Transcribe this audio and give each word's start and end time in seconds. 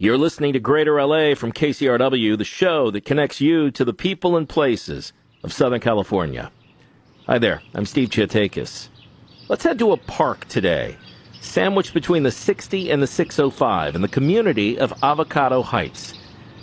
You're 0.00 0.16
listening 0.16 0.52
to 0.52 0.60
Greater 0.60 1.04
LA 1.04 1.34
from 1.34 1.50
KCRW, 1.50 2.38
the 2.38 2.44
show 2.44 2.88
that 2.92 3.04
connects 3.04 3.40
you 3.40 3.72
to 3.72 3.84
the 3.84 3.92
people 3.92 4.36
and 4.36 4.48
places 4.48 5.12
of 5.42 5.52
Southern 5.52 5.80
California. 5.80 6.52
Hi 7.26 7.38
there, 7.38 7.62
I'm 7.74 7.84
Steve 7.84 8.10
Chiotakis. 8.10 8.90
Let's 9.48 9.64
head 9.64 9.76
to 9.80 9.90
a 9.90 9.96
park 9.96 10.46
today, 10.46 10.96
sandwiched 11.40 11.94
between 11.94 12.22
the 12.22 12.30
60 12.30 12.92
and 12.92 13.02
the 13.02 13.08
605 13.08 13.96
in 13.96 14.02
the 14.02 14.06
community 14.06 14.78
of 14.78 14.94
Avocado 15.02 15.62
Heights. 15.62 16.14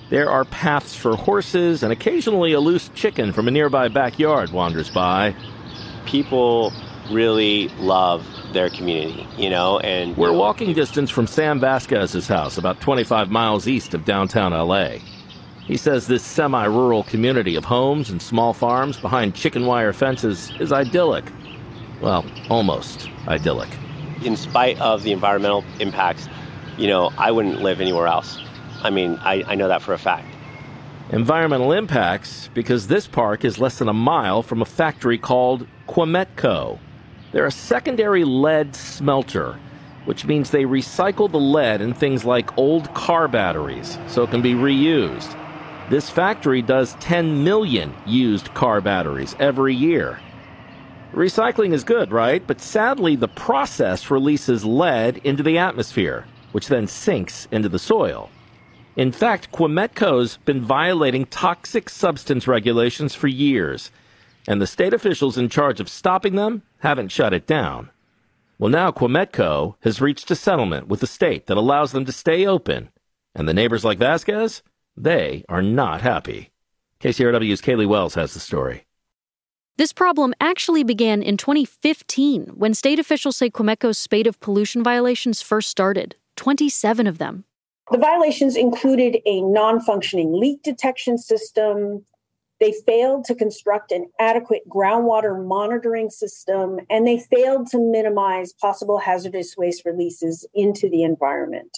There 0.10 0.30
are 0.30 0.46
paths 0.46 0.96
for 0.96 1.18
horses, 1.18 1.84
and 1.84 1.92
occasionally 1.92 2.54
a 2.54 2.62
loose 2.62 2.88
chicken 2.96 3.34
from 3.34 3.50
a 3.50 3.52
nearby 3.52 3.90
backyard 3.90 4.54
wanders 4.54 4.90
by. 4.90 5.36
People 6.06 6.72
really 7.12 7.70
love 7.80 8.26
their 8.54 8.70
community, 8.70 9.28
you 9.38 9.50
know, 9.50 9.80
and 9.80 10.16
we're 10.18 10.32
walking 10.32 10.74
distance 10.74 11.10
from 11.10 11.28
Sam 11.28 11.60
Vasquez's 11.60 12.28
house, 12.28 12.58
about 12.58 12.82
25 12.82 13.30
miles 13.30 13.68
east 13.68 13.94
of 13.94 14.06
downtown 14.06 14.52
LA. 14.52 14.98
He 15.66 15.78
says 15.78 16.08
this 16.08 16.24
semi 16.24 16.66
rural 16.66 17.04
community 17.04 17.56
of 17.56 17.66
homes 17.66 18.10
and 18.10 18.22
small 18.22 18.54
farms 18.54 19.00
behind 19.00 19.34
chicken 19.34 19.66
wire 19.66 19.94
fences 19.94 20.52
is 20.60 20.72
idyllic. 20.72 21.26
Well, 22.02 22.26
almost 22.50 23.10
idyllic. 23.28 23.70
In 24.24 24.36
spite 24.36 24.80
of 24.80 25.04
the 25.04 25.12
environmental 25.12 25.64
impacts, 25.80 26.30
you 26.78 26.88
know, 26.88 27.12
I 27.18 27.32
wouldn't 27.32 27.62
live 27.62 27.82
anywhere 27.82 28.08
else. 28.08 28.40
I 28.84 28.90
mean, 28.92 29.18
I, 29.22 29.44
I 29.48 29.56
know 29.56 29.68
that 29.68 29.82
for 29.82 29.94
a 29.94 29.98
fact. 29.98 30.28
Environmental 31.10 31.72
impacts 31.72 32.50
because 32.54 32.88
this 32.88 33.08
park 33.08 33.46
is 33.46 33.60
less 33.60 33.80
than 33.80 33.88
a 33.88 33.94
mile 33.94 34.44
from 34.44 34.62
a 34.62 34.66
factory 34.66 35.18
called 35.18 35.68
Quemetco. 35.88 36.80
They're 37.32 37.46
a 37.46 37.52
secondary 37.52 38.24
lead 38.24 38.76
smelter, 38.76 39.60
which 40.06 40.26
means 40.26 40.50
they 40.50 40.64
recycle 40.64 41.30
the 41.30 41.40
lead 41.40 41.82
in 41.82 41.94
things 41.94 42.24
like 42.24 42.58
old 42.58 42.94
car 42.94 43.28
batteries 43.28 43.98
so 44.08 44.24
it 44.24 44.32
can 44.32 44.42
be 44.42 44.54
reused. 44.54 45.38
This 45.90 46.10
factory 46.10 46.62
does 46.62 46.96
10 46.96 47.44
million 47.44 47.94
used 48.06 48.54
car 48.54 48.82
batteries 48.82 49.36
every 49.40 49.76
year. 49.76 50.20
Recycling 51.14 51.74
is 51.74 51.84
good, 51.84 52.12
right? 52.12 52.46
But 52.46 52.60
sadly, 52.60 53.16
the 53.16 53.28
process 53.28 54.10
releases 54.12 54.66
lead 54.66 55.18
into 55.24 55.44
the 55.44 55.58
atmosphere, 55.58 56.26
which 56.52 56.68
then 56.68 56.88
sinks 56.88 57.48
into 57.52 57.70
the 57.70 57.80
soil. 57.80 58.30
In 58.96 59.12
fact, 59.12 59.52
Quemetco's 59.52 60.38
been 60.46 60.62
violating 60.62 61.26
toxic 61.26 61.90
substance 61.90 62.48
regulations 62.48 63.14
for 63.14 63.28
years 63.28 63.92
and 64.48 64.62
the 64.62 64.68
state 64.68 64.94
officials 64.94 65.38
in 65.38 65.50
charge 65.50 65.80
of 65.80 65.90
stopping 65.90 66.36
them 66.36 66.62
haven't 66.80 67.12
shut 67.12 67.34
it 67.34 67.48
down. 67.48 67.90
Well, 68.58 68.70
now 68.70 68.92
Quemetco 68.92 69.76
has 69.82 70.02
reached 70.02 70.32
a 70.32 70.36
settlement 70.36 70.88
with 70.88 71.02
the 71.02 71.08
state 71.08 71.48
that 71.48 71.58
allows 71.58 71.92
them 71.92 72.06
to 72.06 72.12
stay 72.12 72.46
open, 72.46 72.90
and 73.34 73.48
the 73.48 73.54
neighbors 73.54 73.84
like 73.84 73.98
Vasquez, 73.98 74.64
they 74.96 75.44
are 75.50 75.62
not 75.62 76.02
happy. 76.02 76.52
KCRW's 77.02 77.62
Caleigh 77.62 77.88
Wells 77.88 78.16
has 78.16 78.34
the 78.34 78.40
story. 78.40 78.86
This 79.78 79.92
problem 79.92 80.34
actually 80.40 80.86
began 80.86 81.22
in 81.22 81.36
2015 81.36 82.54
when 82.56 82.74
state 82.74 82.98
officials 82.98 83.36
say 83.36 83.50
Quemetco's 83.50 83.98
spate 83.98 84.26
of 84.26 84.40
pollution 84.40 84.82
violations 84.84 85.42
first 85.42 85.70
started 85.70 86.16
27 86.38 87.08
of 87.08 87.18
them. 87.18 87.44
The 87.92 87.98
violations 87.98 88.56
included 88.56 89.18
a 89.26 89.42
non 89.42 89.82
functioning 89.82 90.32
leak 90.32 90.64
detection 90.64 91.18
system, 91.18 92.06
they 92.60 92.74
failed 92.86 93.26
to 93.26 93.36
construct 93.36 93.92
an 93.92 94.10
adequate 94.20 94.64
groundwater 94.70 95.46
monitoring 95.46 96.10
system, 96.10 96.80
and 96.90 97.06
they 97.06 97.20
failed 97.20 97.68
to 97.68 97.80
minimize 97.80 98.54
possible 98.54 99.00
hazardous 99.00 99.56
waste 99.58 99.84
releases 99.86 100.48
into 100.54 100.90
the 100.90 101.04
environment. 101.04 101.78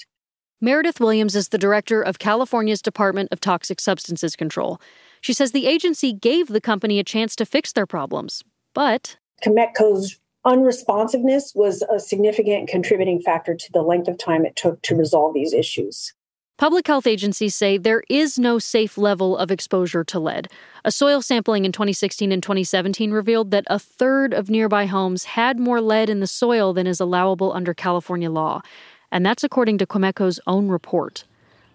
Meredith 0.59 0.99
Williams 0.99 1.35
is 1.35 1.49
the 1.49 1.57
director 1.57 2.01
of 2.01 2.19
California's 2.19 2.81
Department 2.81 3.29
of 3.31 3.39
Toxic 3.39 3.79
Substances 3.79 4.35
Control. 4.35 4.81
She 5.21 5.33
says 5.33 5.51
the 5.51 5.67
agency 5.67 6.13
gave 6.13 6.47
the 6.47 6.61
company 6.61 6.99
a 6.99 7.03
chance 7.03 7.35
to 7.35 7.45
fix 7.45 7.73
their 7.73 7.85
problems, 7.85 8.43
but. 8.73 9.17
Quemetco's 9.43 10.19
unresponsiveness 10.45 11.55
was 11.55 11.83
a 11.93 11.99
significant 11.99 12.69
contributing 12.69 13.21
factor 13.21 13.53
to 13.53 13.71
the 13.71 13.81
length 13.81 14.07
of 14.07 14.17
time 14.17 14.45
it 14.45 14.55
took 14.55 14.81
to 14.83 14.95
resolve 14.95 15.33
these 15.33 15.53
issues. 15.53 16.13
Public 16.57 16.87
health 16.87 17.05
agencies 17.05 17.53
say 17.53 17.77
there 17.77 18.01
is 18.09 18.39
no 18.39 18.57
safe 18.57 18.97
level 18.97 19.37
of 19.37 19.51
exposure 19.51 20.03
to 20.05 20.19
lead. 20.19 20.47
A 20.83 20.91
soil 20.91 21.21
sampling 21.21 21.65
in 21.65 21.71
2016 21.71 22.31
and 22.31 22.41
2017 22.41 23.11
revealed 23.11 23.51
that 23.51 23.65
a 23.67 23.77
third 23.77 24.33
of 24.33 24.49
nearby 24.49 24.87
homes 24.87 25.25
had 25.25 25.59
more 25.59 25.79
lead 25.81 26.09
in 26.09 26.19
the 26.19 26.25
soil 26.25 26.73
than 26.73 26.87
is 26.87 26.99
allowable 26.99 27.53
under 27.53 27.75
California 27.75 28.31
law. 28.31 28.63
And 29.11 29.23
that's 29.23 29.43
according 29.43 29.77
to 29.77 29.85
Quemetco's 29.85 30.39
own 30.47 30.67
report. 30.67 31.25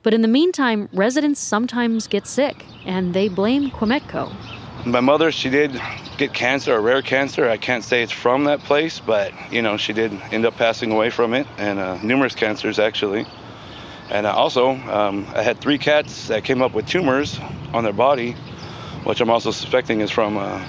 But 0.02 0.14
in 0.14 0.22
the 0.22 0.26
meantime, 0.26 0.88
residents 0.92 1.38
sometimes 1.38 2.08
get 2.08 2.26
sick, 2.26 2.64
and 2.84 3.14
they 3.14 3.28
blame 3.28 3.70
Quemetco. 3.70 4.34
My 4.84 4.98
mother, 4.98 5.30
she 5.30 5.48
did 5.48 5.80
get 6.18 6.34
cancer, 6.34 6.74
a 6.74 6.80
rare 6.80 7.02
cancer. 7.02 7.48
I 7.48 7.56
can't 7.56 7.84
say 7.84 8.02
it's 8.02 8.10
from 8.10 8.46
that 8.46 8.58
place, 8.58 8.98
but, 8.98 9.32
you 9.52 9.62
know, 9.62 9.76
she 9.76 9.92
did 9.92 10.10
end 10.32 10.44
up 10.44 10.56
passing 10.56 10.90
away 10.90 11.10
from 11.10 11.34
it, 11.34 11.46
and 11.56 11.78
uh, 11.78 12.02
numerous 12.02 12.34
cancers, 12.34 12.80
actually. 12.80 13.28
And 14.12 14.26
I 14.26 14.32
also, 14.32 14.72
um, 14.72 15.26
I 15.34 15.40
had 15.40 15.58
three 15.58 15.78
cats 15.78 16.28
that 16.28 16.44
came 16.44 16.60
up 16.60 16.74
with 16.74 16.86
tumors 16.86 17.40
on 17.72 17.82
their 17.82 17.94
body, 17.94 18.32
which 19.04 19.22
I'm 19.22 19.30
also 19.30 19.50
suspecting 19.50 20.02
is 20.02 20.10
from 20.10 20.36
uh. 20.36 20.62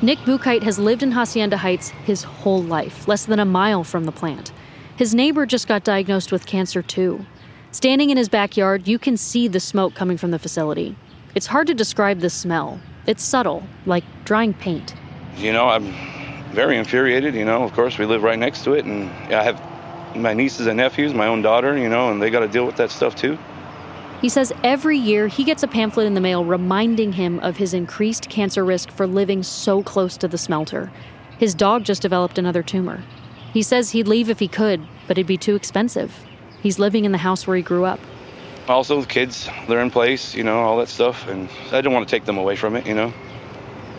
Nick 0.00 0.18
Bukite 0.20 0.62
has 0.62 0.78
lived 0.78 1.02
in 1.02 1.10
Hacienda 1.12 1.58
Heights 1.58 1.90
his 1.90 2.22
whole 2.22 2.62
life, 2.62 3.06
less 3.06 3.26
than 3.26 3.38
a 3.38 3.44
mile 3.44 3.84
from 3.84 4.04
the 4.04 4.12
plant. 4.12 4.52
His 4.96 5.14
neighbor 5.14 5.44
just 5.44 5.68
got 5.68 5.84
diagnosed 5.84 6.32
with 6.32 6.46
cancer 6.46 6.80
too. 6.80 7.26
Standing 7.72 8.08
in 8.08 8.16
his 8.16 8.30
backyard, 8.30 8.88
you 8.88 8.98
can 8.98 9.18
see 9.18 9.48
the 9.48 9.60
smoke 9.60 9.94
coming 9.94 10.16
from 10.16 10.30
the 10.30 10.38
facility. 10.38 10.96
It's 11.34 11.46
hard 11.46 11.66
to 11.66 11.74
describe 11.74 12.20
the 12.20 12.30
smell. 12.30 12.80
It's 13.06 13.22
subtle, 13.22 13.62
like 13.84 14.04
drying 14.24 14.54
paint. 14.54 14.94
You 15.36 15.52
know, 15.52 15.68
I'm 15.68 15.92
very 16.52 16.78
infuriated. 16.78 17.34
You 17.34 17.44
know, 17.44 17.62
of 17.62 17.74
course, 17.74 17.98
we 17.98 18.06
live 18.06 18.22
right 18.22 18.38
next 18.38 18.64
to 18.64 18.72
it, 18.72 18.86
and 18.86 19.10
I 19.34 19.42
have 19.42 19.60
my 20.14 20.34
nieces 20.34 20.66
and 20.66 20.76
nephews, 20.76 21.14
my 21.14 21.26
own 21.26 21.42
daughter, 21.42 21.76
you 21.76 21.88
know, 21.88 22.10
and 22.10 22.20
they 22.20 22.30
got 22.30 22.40
to 22.40 22.48
deal 22.48 22.66
with 22.66 22.76
that 22.76 22.90
stuff 22.90 23.14
too. 23.14 23.38
He 24.20 24.28
says 24.28 24.52
every 24.62 24.96
year 24.96 25.28
he 25.28 25.44
gets 25.44 25.62
a 25.62 25.68
pamphlet 25.68 26.06
in 26.06 26.14
the 26.14 26.20
mail 26.20 26.44
reminding 26.44 27.12
him 27.12 27.40
of 27.40 27.56
his 27.56 27.74
increased 27.74 28.30
cancer 28.30 28.64
risk 28.64 28.90
for 28.90 29.06
living 29.06 29.42
so 29.42 29.82
close 29.82 30.16
to 30.16 30.28
the 30.28 30.38
smelter. 30.38 30.90
His 31.38 31.54
dog 31.54 31.84
just 31.84 32.02
developed 32.02 32.38
another 32.38 32.62
tumor. 32.62 33.02
He 33.52 33.62
says 33.62 33.90
he'd 33.90 34.08
leave 34.08 34.30
if 34.30 34.38
he 34.38 34.48
could, 34.48 34.80
but 35.06 35.18
it'd 35.18 35.26
be 35.26 35.36
too 35.36 35.54
expensive. 35.54 36.12
He's 36.62 36.78
living 36.78 37.04
in 37.04 37.12
the 37.12 37.18
house 37.18 37.46
where 37.46 37.56
he 37.56 37.62
grew 37.62 37.84
up. 37.84 38.00
Also, 38.66 39.00
the 39.00 39.06
kids, 39.06 39.48
they're 39.68 39.82
in 39.82 39.90
place, 39.90 40.34
you 40.34 40.42
know, 40.42 40.62
all 40.62 40.78
that 40.78 40.88
stuff, 40.88 41.28
and 41.28 41.50
I 41.70 41.82
don't 41.82 41.92
want 41.92 42.08
to 42.08 42.10
take 42.10 42.24
them 42.24 42.38
away 42.38 42.56
from 42.56 42.76
it, 42.76 42.86
you 42.86 42.94
know. 42.94 43.12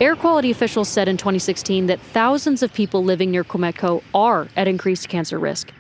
Air 0.02 0.16
quality 0.16 0.50
officials 0.50 0.90
said 0.90 1.08
in 1.08 1.18
2016 1.18 1.86
that 1.86 2.00
thousands 2.00 2.64
of 2.64 2.74
people 2.74 3.04
living 3.04 3.32
near 3.32 3.44
Quemetco 3.44 4.02
are 4.14 4.48
at 4.58 4.68
increased 4.68 5.08
cancer 5.08 5.38
risk. 5.38 5.72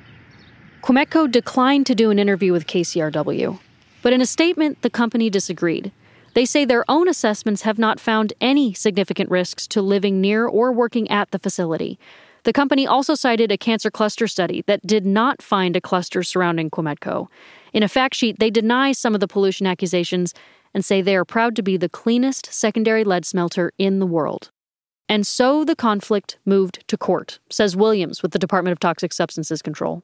Quemetco 0.85 1.31
declined 1.31 1.87
to 1.87 1.95
do 1.95 2.11
an 2.11 2.19
interview 2.19 2.51
with 2.51 2.67
KCRW, 2.67 3.57
but 4.03 4.13
in 4.13 4.21
a 4.21 4.25
statement, 4.27 4.83
the 4.83 4.89
company 4.91 5.31
disagreed. 5.31 5.91
They 6.35 6.45
say 6.45 6.63
their 6.63 6.85
own 6.87 7.07
assessments 7.07 7.63
have 7.63 7.79
not 7.79 7.99
found 7.99 8.33
any 8.39 8.71
significant 8.71 9.31
risks 9.31 9.65
to 9.69 9.81
living 9.81 10.21
near 10.21 10.45
or 10.45 10.71
working 10.71 11.09
at 11.09 11.31
the 11.31 11.39
facility. 11.39 11.97
The 12.43 12.53
company 12.53 12.85
also 12.85 13.15
cited 13.15 13.51
a 13.51 13.57
cancer 13.57 13.89
cluster 13.89 14.27
study 14.27 14.63
that 14.67 14.85
did 14.85 15.07
not 15.07 15.41
find 15.41 15.75
a 15.75 15.81
cluster 15.81 16.21
surrounding 16.21 16.69
Quemetco. 16.69 17.29
In 17.73 17.81
a 17.81 17.87
fact 17.87 18.13
sheet, 18.13 18.37
they 18.37 18.51
deny 18.51 18.91
some 18.91 19.15
of 19.15 19.21
the 19.21 19.27
pollution 19.27 19.65
accusations 19.65 20.35
and 20.71 20.85
say 20.85 21.01
they 21.01 21.15
are 21.15 21.25
proud 21.25 21.55
to 21.55 21.63
be 21.63 21.77
the 21.77 21.89
cleanest 21.89 22.53
secondary 22.53 23.03
lead 23.03 23.25
smelter 23.25 23.71
in 23.79 23.97
the 23.97 24.05
world. 24.05 24.51
And 25.09 25.25
so 25.25 25.65
the 25.65 25.75
conflict 25.75 26.37
moved 26.45 26.87
to 26.89 26.95
court, 26.95 27.39
says 27.49 27.75
Williams 27.75 28.21
with 28.21 28.33
the 28.33 28.39
Department 28.39 28.73
of 28.73 28.79
Toxic 28.79 29.13
Substances 29.13 29.63
Control. 29.63 30.03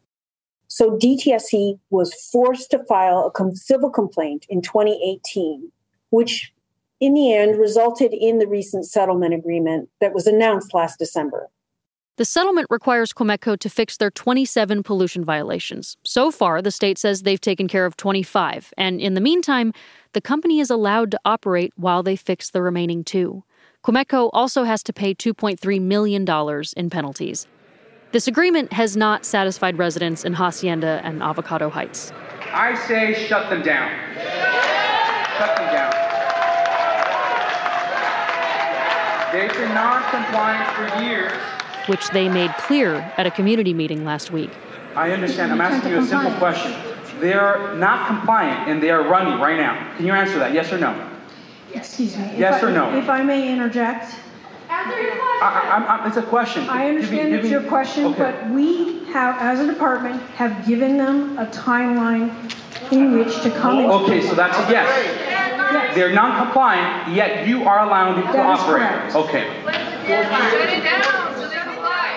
So 0.74 0.92
DTSC 0.92 1.78
was 1.90 2.14
forced 2.32 2.72
to 2.72 2.82
file 2.86 3.30
a 3.30 3.56
civil 3.58 3.90
complaint 3.90 4.46
in 4.48 4.62
2018, 4.62 5.70
which 6.12 6.54
in 7.02 7.14
the 7.14 7.34
end 7.34 7.60
resulted 7.60 8.14
in 8.14 8.40
the 8.40 8.48
recent 8.48 8.86
settlement 8.86 9.34
agreement 9.34 9.90
that 10.00 10.14
was 10.14 10.28
announced 10.28 10.74
last 10.74 10.98
December. 10.98 11.50
The 12.16 12.24
settlement 12.24 12.68
requires 12.70 13.12
Quemetco 13.12 13.60
to 13.60 13.70
fix 13.70 13.98
their 13.98 14.12
27 14.12 14.82
pollution 14.82 15.26
violations. 15.26 15.98
So 16.04 16.32
far, 16.32 16.62
the 16.62 16.72
state 16.72 16.98
says 16.98 17.24
they've 17.24 17.42
taken 17.42 17.68
care 17.68 17.86
of 17.86 17.98
25, 17.98 18.74
and 18.78 19.02
in 19.02 19.14
the 19.14 19.20
meantime, 19.20 19.74
the 20.14 20.22
company 20.22 20.62
is 20.62 20.70
allowed 20.70 21.12
to 21.12 21.20
operate 21.26 21.74
while 21.76 22.02
they 22.02 22.16
fix 22.16 22.50
the 22.50 22.62
remaining 22.62 23.04
two. 23.04 23.44
Quemetco 23.84 24.30
also 24.32 24.64
has 24.64 24.84
to 24.84 24.94
pay 24.94 25.14
$2.3 25.14 25.82
million 25.82 26.26
in 26.78 26.90
penalties. 26.90 27.46
This 28.12 28.28
agreement 28.28 28.74
has 28.74 28.98
not 28.98 29.24
satisfied 29.24 29.78
residents 29.78 30.26
in 30.26 30.34
Hacienda 30.34 31.00
and 31.06 31.24
Avocado 31.24 31.70
Heights. 31.70 32.12
I 32.52 32.76
say 32.76 33.14
shut 33.14 33.50
them 33.50 33.62
down. 33.62 33.90
Shut 35.38 35.56
them 35.56 35.68
down. 35.72 35.92
They've 39.32 39.54
been 39.54 39.74
non 39.74 40.04
compliant 40.12 40.70
for 40.76 41.02
years. 41.02 41.32
Which 41.88 42.10
they 42.10 42.28
made 42.28 42.52
clear 42.58 42.96
at 43.18 43.26
a 43.26 43.32
community 43.32 43.74
meeting 43.74 44.04
last 44.04 44.30
week. 44.30 44.52
I 44.94 45.12
understand. 45.12 45.54
I'm 45.54 45.62
asking 45.62 45.92
you 45.92 46.00
a 46.00 46.06
simple 46.06 46.34
question. 46.34 46.74
they're 47.22 47.74
not 47.78 48.08
compliant 48.08 48.68
and 48.70 48.84
they 48.84 48.90
are 48.90 49.08
running 49.08 49.40
right 49.40 49.58
now. 49.58 49.96
Can 49.96 50.06
you 50.06 50.12
answer 50.12 50.38
that? 50.40 50.54
Yes 50.54 50.74
or 50.74 50.78
no? 50.78 51.10
Excuse 51.74 52.18
me. 52.18 52.34
Yes 52.38 52.58
if 52.58 52.64
or 52.64 52.72
I, 52.72 52.74
no? 52.74 52.98
If 52.98 53.08
I 53.08 53.24
may 53.24 53.54
interject. 53.54 54.14
I, 54.74 55.44
I, 55.44 55.98
I, 56.04 56.08
it's 56.08 56.18
a 56.18 56.22
question. 56.24 56.68
I 56.70 56.88
understand 56.88 57.30
Give 57.30 57.32
me- 57.32 57.38
it's 57.40 57.50
your 57.50 57.64
question, 57.64 58.06
okay. 58.06 58.18
but 58.18 58.50
we 58.52 59.04
have, 59.06 59.36
as 59.40 59.60
a 59.60 59.68
department, 59.72 60.22
have 60.36 60.66
given 60.66 60.98
them 60.98 61.38
a 61.38 61.46
timeline 61.48 62.32
in 62.92 63.18
which 63.18 63.42
to 63.42 63.52
come 63.52 63.80
in. 63.80 63.90
Okay, 63.92 64.22
so 64.22 64.34
that's 64.36 64.58
a 64.58 64.72
yes. 64.72 65.96
They're 65.96 66.14
non-compliant, 66.14 67.14
yet 67.16 67.48
you 67.48 67.64
are 67.64 67.86
allowing 67.86 68.16
them 68.22 68.28
to 68.28 68.34
That 68.34 68.54
is 68.54 68.60
operate. 68.62 68.82
correct. 68.90 69.16
Okay. 69.16 69.48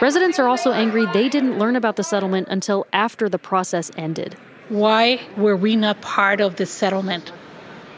Residents 0.00 0.38
are 0.38 0.46
also 0.48 0.72
angry 0.72 1.06
they 1.12 1.28
didn't 1.28 1.58
learn 1.58 1.76
about 1.76 1.96
the 1.96 2.04
settlement 2.04 2.48
until 2.50 2.86
after 2.92 3.28
the 3.28 3.38
process 3.38 3.90
ended. 3.96 4.36
Why 4.68 5.20
were 5.36 5.56
we 5.56 5.76
not 5.76 6.00
part 6.02 6.40
of 6.40 6.56
the 6.56 6.66
settlement? 6.66 7.32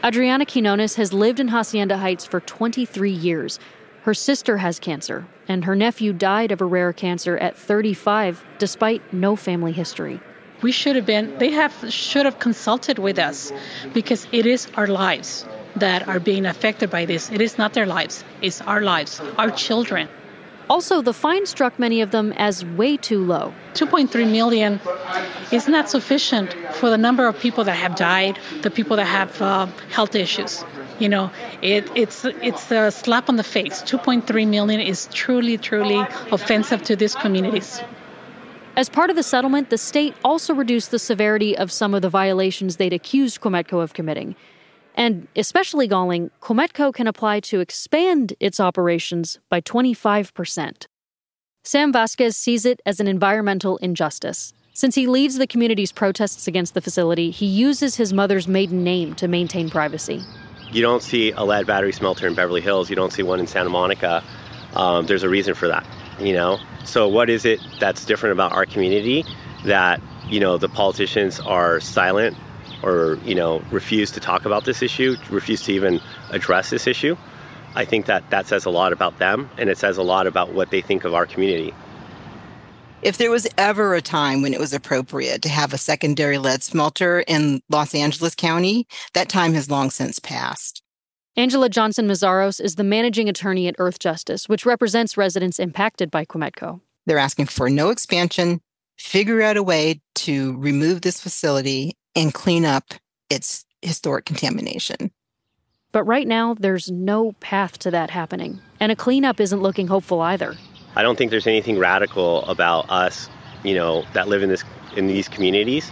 Adriana 0.03 0.45
Quinones 0.45 0.95
has 0.95 1.11
lived 1.11 1.39
in 1.39 1.47
Hacienda 1.49 1.97
Heights 1.97 2.25
for 2.25 2.39
23 2.39 3.11
years. 3.11 3.59
Her 4.07 4.13
sister 4.13 4.55
has 4.55 4.79
cancer, 4.79 5.27
and 5.49 5.65
her 5.65 5.75
nephew 5.75 6.13
died 6.13 6.53
of 6.53 6.61
a 6.61 6.65
rare 6.65 6.93
cancer 6.93 7.37
at 7.37 7.57
35 7.57 8.41
despite 8.57 9.01
no 9.11 9.35
family 9.35 9.73
history. 9.73 10.21
We 10.61 10.71
should 10.71 10.95
have 10.95 11.05
been, 11.05 11.37
they 11.39 11.51
have 11.51 11.73
should 11.89 12.23
have 12.23 12.39
consulted 12.39 12.99
with 12.99 13.19
us 13.19 13.51
because 13.93 14.25
it 14.31 14.45
is 14.45 14.69
our 14.75 14.87
lives 14.87 15.45
that 15.75 16.07
are 16.07 16.21
being 16.21 16.45
affected 16.45 16.89
by 16.89 17.03
this. 17.03 17.29
It 17.29 17.41
is 17.41 17.57
not 17.57 17.73
their 17.73 17.85
lives, 17.85 18.23
it's 18.41 18.61
our 18.61 18.79
lives, 18.79 19.19
our 19.37 19.51
children. 19.51 20.07
Also, 20.69 21.01
the 21.01 21.13
fine 21.13 21.45
struck 21.45 21.79
many 21.79 22.01
of 22.01 22.11
them 22.11 22.33
as 22.33 22.65
way 22.65 22.97
too 22.97 23.23
low. 23.23 23.53
2.3 23.73 24.29
million 24.29 24.81
is 25.51 25.67
not 25.67 25.89
sufficient 25.89 26.53
for 26.73 26.89
the 26.89 26.97
number 26.97 27.25
of 27.25 27.39
people 27.39 27.63
that 27.63 27.75
have 27.75 27.95
died, 27.95 28.37
the 28.63 28.69
people 28.69 28.97
that 28.97 29.05
have 29.05 29.41
uh, 29.41 29.65
health 29.89 30.13
issues. 30.13 30.65
You 30.99 31.07
know, 31.09 31.31
it, 31.61 31.89
it's 31.95 32.25
it's 32.25 32.71
a 32.71 32.91
slap 32.91 33.29
on 33.29 33.35
the 33.35 33.43
face. 33.43 33.81
2.3 33.83 34.47
million 34.47 34.81
is 34.81 35.07
truly, 35.13 35.57
truly 35.57 36.05
offensive 36.31 36.81
to 36.83 36.95
these 36.95 37.15
communities. 37.15 37.81
As 38.75 38.89
part 38.89 39.09
of 39.09 39.15
the 39.15 39.23
settlement, 39.23 39.69
the 39.69 39.77
state 39.77 40.15
also 40.23 40.53
reduced 40.53 40.91
the 40.91 40.99
severity 40.99 41.57
of 41.57 41.71
some 41.71 41.93
of 41.93 42.01
the 42.01 42.09
violations 42.09 42.75
they'd 42.75 42.93
accused 42.93 43.41
Quemetco 43.41 43.81
of 43.81 43.93
committing. 43.93 44.35
And 44.97 45.27
especially 45.35 45.87
galling, 45.87 46.31
Quemetco 46.41 46.91
can 46.91 47.05
apply 47.05 47.39
to 47.41 47.59
expand 47.59 48.33
its 48.39 48.59
operations 48.59 49.39
by 49.47 49.61
25%. 49.61 50.87
Sam 51.63 51.93
Vasquez 51.93 52.35
sees 52.35 52.65
it 52.65 52.81
as 52.83 52.99
an 52.99 53.07
environmental 53.07 53.77
injustice. 53.77 54.53
Since 54.73 54.95
he 54.95 55.05
leads 55.05 55.37
the 55.37 55.45
community's 55.45 55.91
protests 55.91 56.47
against 56.47 56.73
the 56.73 56.81
facility, 56.81 57.29
he 57.29 57.45
uses 57.45 57.95
his 57.95 58.11
mother's 58.11 58.47
maiden 58.47 58.83
name 58.83 59.13
to 59.15 59.27
maintain 59.27 59.69
privacy. 59.69 60.21
You 60.71 60.81
don't 60.81 61.03
see 61.03 61.31
a 61.31 61.43
lead 61.43 61.67
battery 61.67 61.93
smelter 61.93 62.27
in 62.27 62.33
Beverly 62.33 62.61
Hills. 62.61 62.89
You 62.89 62.95
don't 62.95 63.13
see 63.13 63.23
one 63.23 63.39
in 63.39 63.47
Santa 63.47 63.69
Monica. 63.69 64.23
Um, 64.75 65.05
there's 65.05 65.23
a 65.23 65.29
reason 65.29 65.53
for 65.53 65.67
that, 65.67 65.85
you 66.19 66.33
know. 66.33 66.59
So 66.85 67.07
what 67.07 67.29
is 67.29 67.45
it 67.45 67.59
that's 67.79 68.05
different 68.05 68.33
about 68.33 68.51
our 68.51 68.65
community 68.65 69.23
that 69.65 70.01
you 70.27 70.39
know 70.39 70.57
the 70.57 70.69
politicians 70.69 71.39
are 71.39 71.79
silent 71.79 72.37
or 72.83 73.17
you 73.23 73.35
know 73.35 73.63
refuse 73.71 74.11
to 74.11 74.19
talk 74.19 74.45
about 74.45 74.65
this 74.65 74.81
issue, 74.81 75.15
refuse 75.29 75.63
to 75.63 75.73
even 75.73 75.99
address 76.31 76.69
this 76.69 76.87
issue? 76.87 77.15
I 77.75 77.85
think 77.85 78.07
that 78.07 78.29
that 78.29 78.47
says 78.47 78.65
a 78.65 78.69
lot 78.69 78.93
about 78.93 79.19
them, 79.19 79.49
and 79.57 79.69
it 79.69 79.77
says 79.77 79.97
a 79.97 80.03
lot 80.03 80.27
about 80.27 80.53
what 80.53 80.71
they 80.71 80.81
think 80.81 81.03
of 81.03 81.13
our 81.13 81.25
community. 81.25 81.73
If 83.03 83.17
there 83.17 83.29
was 83.29 83.47
ever 83.57 83.93
a 83.93 84.01
time 84.01 84.41
when 84.41 84.53
it 84.53 84.59
was 84.59 84.73
appropriate 84.73 85.43
to 85.43 85.49
have 85.49 85.71
a 85.71 85.77
secondary 85.77 86.39
lead 86.39 86.63
smelter 86.63 87.19
in 87.21 87.61
Los 87.69 87.93
Angeles 87.93 88.33
County, 88.33 88.87
that 89.13 89.29
time 89.29 89.53
has 89.53 89.69
long 89.69 89.91
since 89.91 90.17
passed. 90.17 90.81
Angela 91.35 91.69
Johnson 91.69 92.07
Meszaros 92.07 92.59
is 92.59 92.75
the 92.75 92.83
managing 92.83 93.29
attorney 93.29 93.67
at 93.67 93.75
Earth 93.77 93.99
Justice, 93.99 94.49
which 94.49 94.65
represents 94.65 95.15
residents 95.15 95.59
impacted 95.59 96.09
by 96.09 96.25
Quemetco. 96.25 96.81
They're 97.05 97.19
asking 97.19 97.45
for 97.45 97.69
no 97.69 97.91
expansion, 97.91 98.59
figure 98.97 99.43
out 99.43 99.55
a 99.55 99.61
way 99.61 100.01
to 100.15 100.57
remove 100.57 101.01
this 101.01 101.21
facility 101.21 101.95
and 102.17 102.33
clean 102.33 102.65
up 102.65 102.93
its 103.29 103.65
historic 103.81 104.25
contamination. 104.25 105.11
But 105.93 106.03
right 106.03 106.27
now, 106.27 106.53
there's 106.53 106.91
no 106.91 107.31
path 107.33 107.79
to 107.79 107.91
that 107.91 108.09
happening, 108.09 108.59
and 108.79 108.91
a 108.91 108.95
cleanup 108.95 109.39
isn't 109.39 109.61
looking 109.61 109.87
hopeful 109.87 110.19
either. 110.21 110.55
I 110.95 111.03
don't 111.03 111.17
think 111.17 111.31
there's 111.31 111.47
anything 111.47 111.77
radical 111.77 112.43
about 112.45 112.89
us, 112.89 113.29
you 113.63 113.73
know, 113.75 114.03
that 114.13 114.27
live 114.27 114.43
in 114.43 114.49
this 114.49 114.63
in 114.95 115.07
these 115.07 115.27
communities 115.27 115.91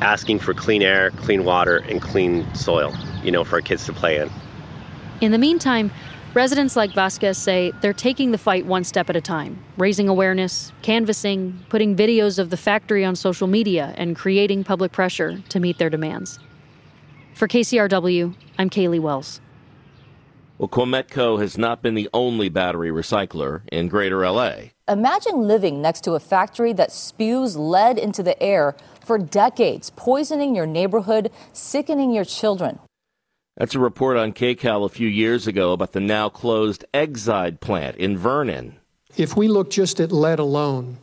asking 0.00 0.38
for 0.38 0.52
clean 0.54 0.82
air, 0.82 1.10
clean 1.12 1.44
water, 1.44 1.78
and 1.88 2.02
clean 2.02 2.46
soil, 2.54 2.94
you 3.22 3.30
know, 3.30 3.44
for 3.44 3.56
our 3.56 3.62
kids 3.62 3.86
to 3.86 3.92
play 3.92 4.18
in. 4.18 4.30
In 5.20 5.32
the 5.32 5.38
meantime, 5.38 5.90
residents 6.34 6.76
like 6.76 6.92
Vasquez 6.92 7.38
say 7.38 7.72
they're 7.80 7.92
taking 7.92 8.32
the 8.32 8.38
fight 8.38 8.66
one 8.66 8.84
step 8.84 9.08
at 9.08 9.16
a 9.16 9.20
time, 9.20 9.62
raising 9.76 10.08
awareness, 10.08 10.72
canvassing, 10.82 11.64
putting 11.68 11.96
videos 11.96 12.38
of 12.38 12.50
the 12.50 12.56
factory 12.56 13.04
on 13.04 13.16
social 13.16 13.46
media, 13.46 13.94
and 13.96 14.16
creating 14.16 14.64
public 14.64 14.92
pressure 14.92 15.40
to 15.48 15.60
meet 15.60 15.78
their 15.78 15.90
demands. 15.90 16.38
For 17.34 17.48
KCRW, 17.48 18.34
I'm 18.58 18.70
Caleigh 18.70 19.00
Wells. 19.00 19.40
Well, 20.58 20.68
Quemetco 20.68 21.40
has 21.40 21.58
not 21.58 21.82
been 21.82 21.94
the 21.94 22.08
only 22.14 22.48
battery 22.48 22.90
recycler 22.90 23.62
in 23.72 23.88
Greater 23.88 24.28
LA. 24.28 24.70
Imagine 24.88 25.48
living 25.48 25.82
next 25.82 26.02
to 26.04 26.12
a 26.12 26.20
factory 26.20 26.72
that 26.74 26.92
spews 26.92 27.56
lead 27.56 27.98
into 27.98 28.22
the 28.22 28.40
air 28.40 28.76
for 29.04 29.18
decades, 29.18 29.90
poisoning 29.96 30.54
your 30.54 30.66
neighborhood, 30.66 31.32
sickening 31.52 32.12
your 32.12 32.24
children. 32.24 32.78
That's 33.56 33.76
a 33.76 33.78
report 33.78 34.16
on 34.16 34.32
KCAL 34.32 34.84
a 34.84 34.88
few 34.88 35.06
years 35.06 35.46
ago 35.46 35.72
about 35.72 35.92
the 35.92 36.00
now 36.00 36.28
closed 36.28 36.84
Exide 36.92 37.60
plant 37.60 37.96
in 37.96 38.18
Vernon. 38.18 38.76
If 39.16 39.36
we 39.36 39.46
look 39.46 39.70
just 39.70 40.00
at 40.00 40.10
lead 40.10 40.40
alone, 40.40 40.96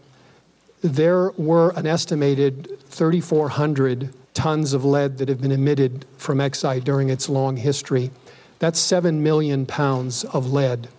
there 0.81 1.31
were 1.37 1.69
an 1.77 1.87
estimated 1.87 2.77
3,400 2.89 4.13
tons 4.33 4.73
of 4.73 4.83
lead 4.83 5.17
that 5.19 5.29
have 5.29 5.39
been 5.39 5.53
emitted 5.53 6.05
from 6.17 6.39
Exide 6.39 6.83
during 6.83 7.09
its 7.09 7.29
long 7.29 7.55
history. 7.55 8.11
That's 8.59 8.79
7 8.79 9.23
million 9.23 9.65
pounds 9.65 10.25
of 10.25 10.51
lead 10.51 10.89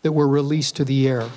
that 0.00 0.12
were 0.12 0.28
released 0.28 0.76
to 0.76 0.84
the 0.84 1.06
air. 1.06 1.28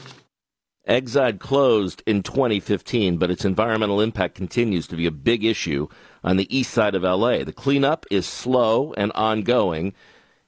Exide 0.87 1.39
closed 1.39 2.01
in 2.05 2.21
2015, 2.21 3.17
but 3.17 3.31
its 3.31 3.43
environmental 3.43 3.99
impact 3.99 4.35
continues 4.35 4.87
to 4.87 4.95
be 4.95 5.05
a 5.05 5.11
big 5.11 5.43
issue 5.43 5.87
on 6.25 6.37
the 6.37 6.57
east 6.57 6.71
side 6.71 6.95
of 6.95 7.03
LA. 7.03 7.43
The 7.43 7.53
cleanup 7.53 8.05
is 8.09 8.25
slow 8.25 8.93
and 8.97 9.11
ongoing, 9.13 9.93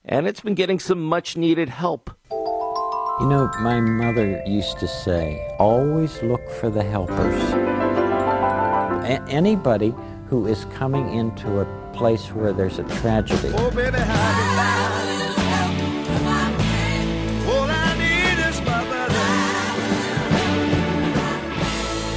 and 0.03 0.27
it's 0.27 0.41
been 0.41 0.55
getting 0.55 0.79
some 0.79 1.01
much 1.01 1.38
needed 1.38 1.69
help. 1.69 2.10
You 3.19 3.27
know, 3.27 3.50
my 3.62 3.79
mother 3.79 4.41
used 4.46 4.79
to 4.79 4.88
say, 4.88 5.39
always 5.60 6.22
look 6.24 6.48
for 6.50 6.69
the 6.69 6.84
helpers. 6.84 7.41
A- 9.05 9.24
anybody 9.29 9.93
who 10.29 10.48
is 10.48 10.65
coming 10.65 11.13
into 11.13 11.62
a 11.62 11.65
place 11.93 12.27
where 12.34 12.53
there's 12.53 12.79
a 12.79 12.84
tragedy. 12.84 13.53
Oh, 13.55 13.72
baby, 13.72 13.98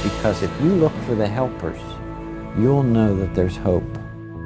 Because 0.03 0.43
if 0.43 0.61
you 0.61 0.69
look 0.75 0.93
for 1.07 1.15
the 1.15 1.27
helpers, 1.27 1.81
you'll 2.57 2.83
know 2.83 3.15
that 3.15 3.33
there's 3.33 3.57
hope. 3.57 3.83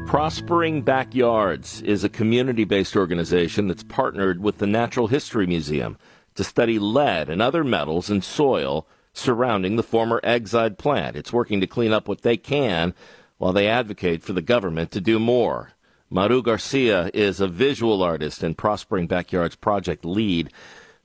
Prospering 0.05 0.81
Backyards 0.83 1.81
is 1.81 2.03
a 2.03 2.09
community 2.09 2.63
based 2.63 2.95
organization 2.95 3.67
that's 3.67 3.83
partnered 3.83 4.41
with 4.41 4.59
the 4.59 4.67
Natural 4.67 5.07
History 5.07 5.47
Museum 5.47 5.97
to 6.35 6.43
study 6.43 6.77
lead 6.77 7.29
and 7.29 7.41
other 7.41 7.63
metals 7.63 8.09
in 8.09 8.21
soil 8.21 8.87
surrounding 9.13 9.75
the 9.75 9.83
former 9.83 10.21
Exide 10.23 10.77
plant. 10.77 11.15
It's 11.15 11.33
working 11.33 11.59
to 11.61 11.67
clean 11.67 11.91
up 11.91 12.07
what 12.07 12.21
they 12.21 12.37
can 12.37 12.93
while 13.37 13.53
they 13.53 13.67
advocate 13.67 14.23
for 14.23 14.33
the 14.33 14.41
government 14.41 14.91
to 14.91 15.01
do 15.01 15.17
more. 15.17 15.71
Maru 16.09 16.43
Garcia 16.43 17.09
is 17.13 17.39
a 17.39 17.47
visual 17.47 18.03
artist 18.03 18.43
and 18.43 18.57
Prospering 18.57 19.07
Backyards 19.07 19.55
project 19.55 20.05
lead. 20.05 20.51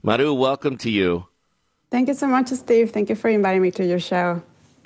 Maru, 0.03 0.35
welcome 0.35 0.77
to 0.79 0.91
you. 0.91 1.27
Thank 1.91 2.09
you 2.09 2.15
so 2.15 2.27
much, 2.27 2.49
Steve. 2.49 2.91
Thank 2.91 3.09
you 3.09 3.17
for 3.17 3.29
inviting 3.29 3.63
me 3.63 3.71
to 3.73 3.85
your 3.85 3.99
show. 3.99 4.43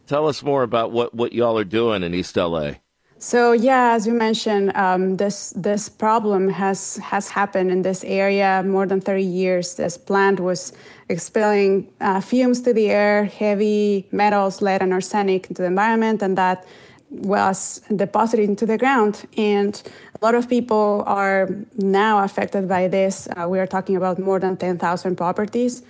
Tell 0.07 0.29
us 0.29 0.43
more 0.43 0.63
about 0.63 0.93
what, 0.93 1.15
what 1.15 1.33
y'all 1.33 1.59
are 1.59 1.65
doing 1.65 2.03
in 2.03 2.15
East 2.15 2.37
LA. 2.37 2.73
So 3.19 3.53
yeah, 3.53 3.95
as 3.95 4.07
you 4.07 4.13
mentioned, 4.13 4.77
um, 4.77 5.17
this 5.17 5.55
this 5.57 5.89
problem 5.89 6.51
has 6.51 6.99
has 6.99 7.31
happened 7.31 7.71
in 7.71 7.81
this 7.81 8.05
area 8.05 8.63
more 8.67 8.87
than 8.87 9.01
30 9.01 9.23
years. 9.23 9.77
This 9.77 9.97
plant 9.97 10.41
was 10.41 10.75
expelling 11.09 11.91
uh, 12.03 12.21
fumes 12.21 12.61
to 12.63 12.75
the 12.75 12.91
air, 12.91 13.25
heavy 13.25 14.07
metals, 14.13 14.61
lead, 14.61 14.83
and 14.83 14.93
arsenic 14.93 15.49
into 15.49 15.63
the 15.63 15.69
environment, 15.69 16.21
and 16.21 16.37
that 16.37 16.67
was 17.11 17.81
deposited 17.97 18.49
into 18.49 18.67
the 18.67 18.77
ground. 18.77 19.27
And 19.39 19.81
a 20.21 20.25
lot 20.25 20.35
of 20.35 20.49
people 20.49 21.05
are 21.07 21.49
now 21.77 22.25
affected 22.25 22.69
by 22.69 22.89
this. 22.89 23.29
Uh, 23.37 23.49
we 23.49 23.59
are 23.59 23.67
talking 23.67 23.97
about 23.97 24.19
more 24.19 24.41
than 24.41 24.57
10,000 24.57 25.17
properties. 25.17 25.83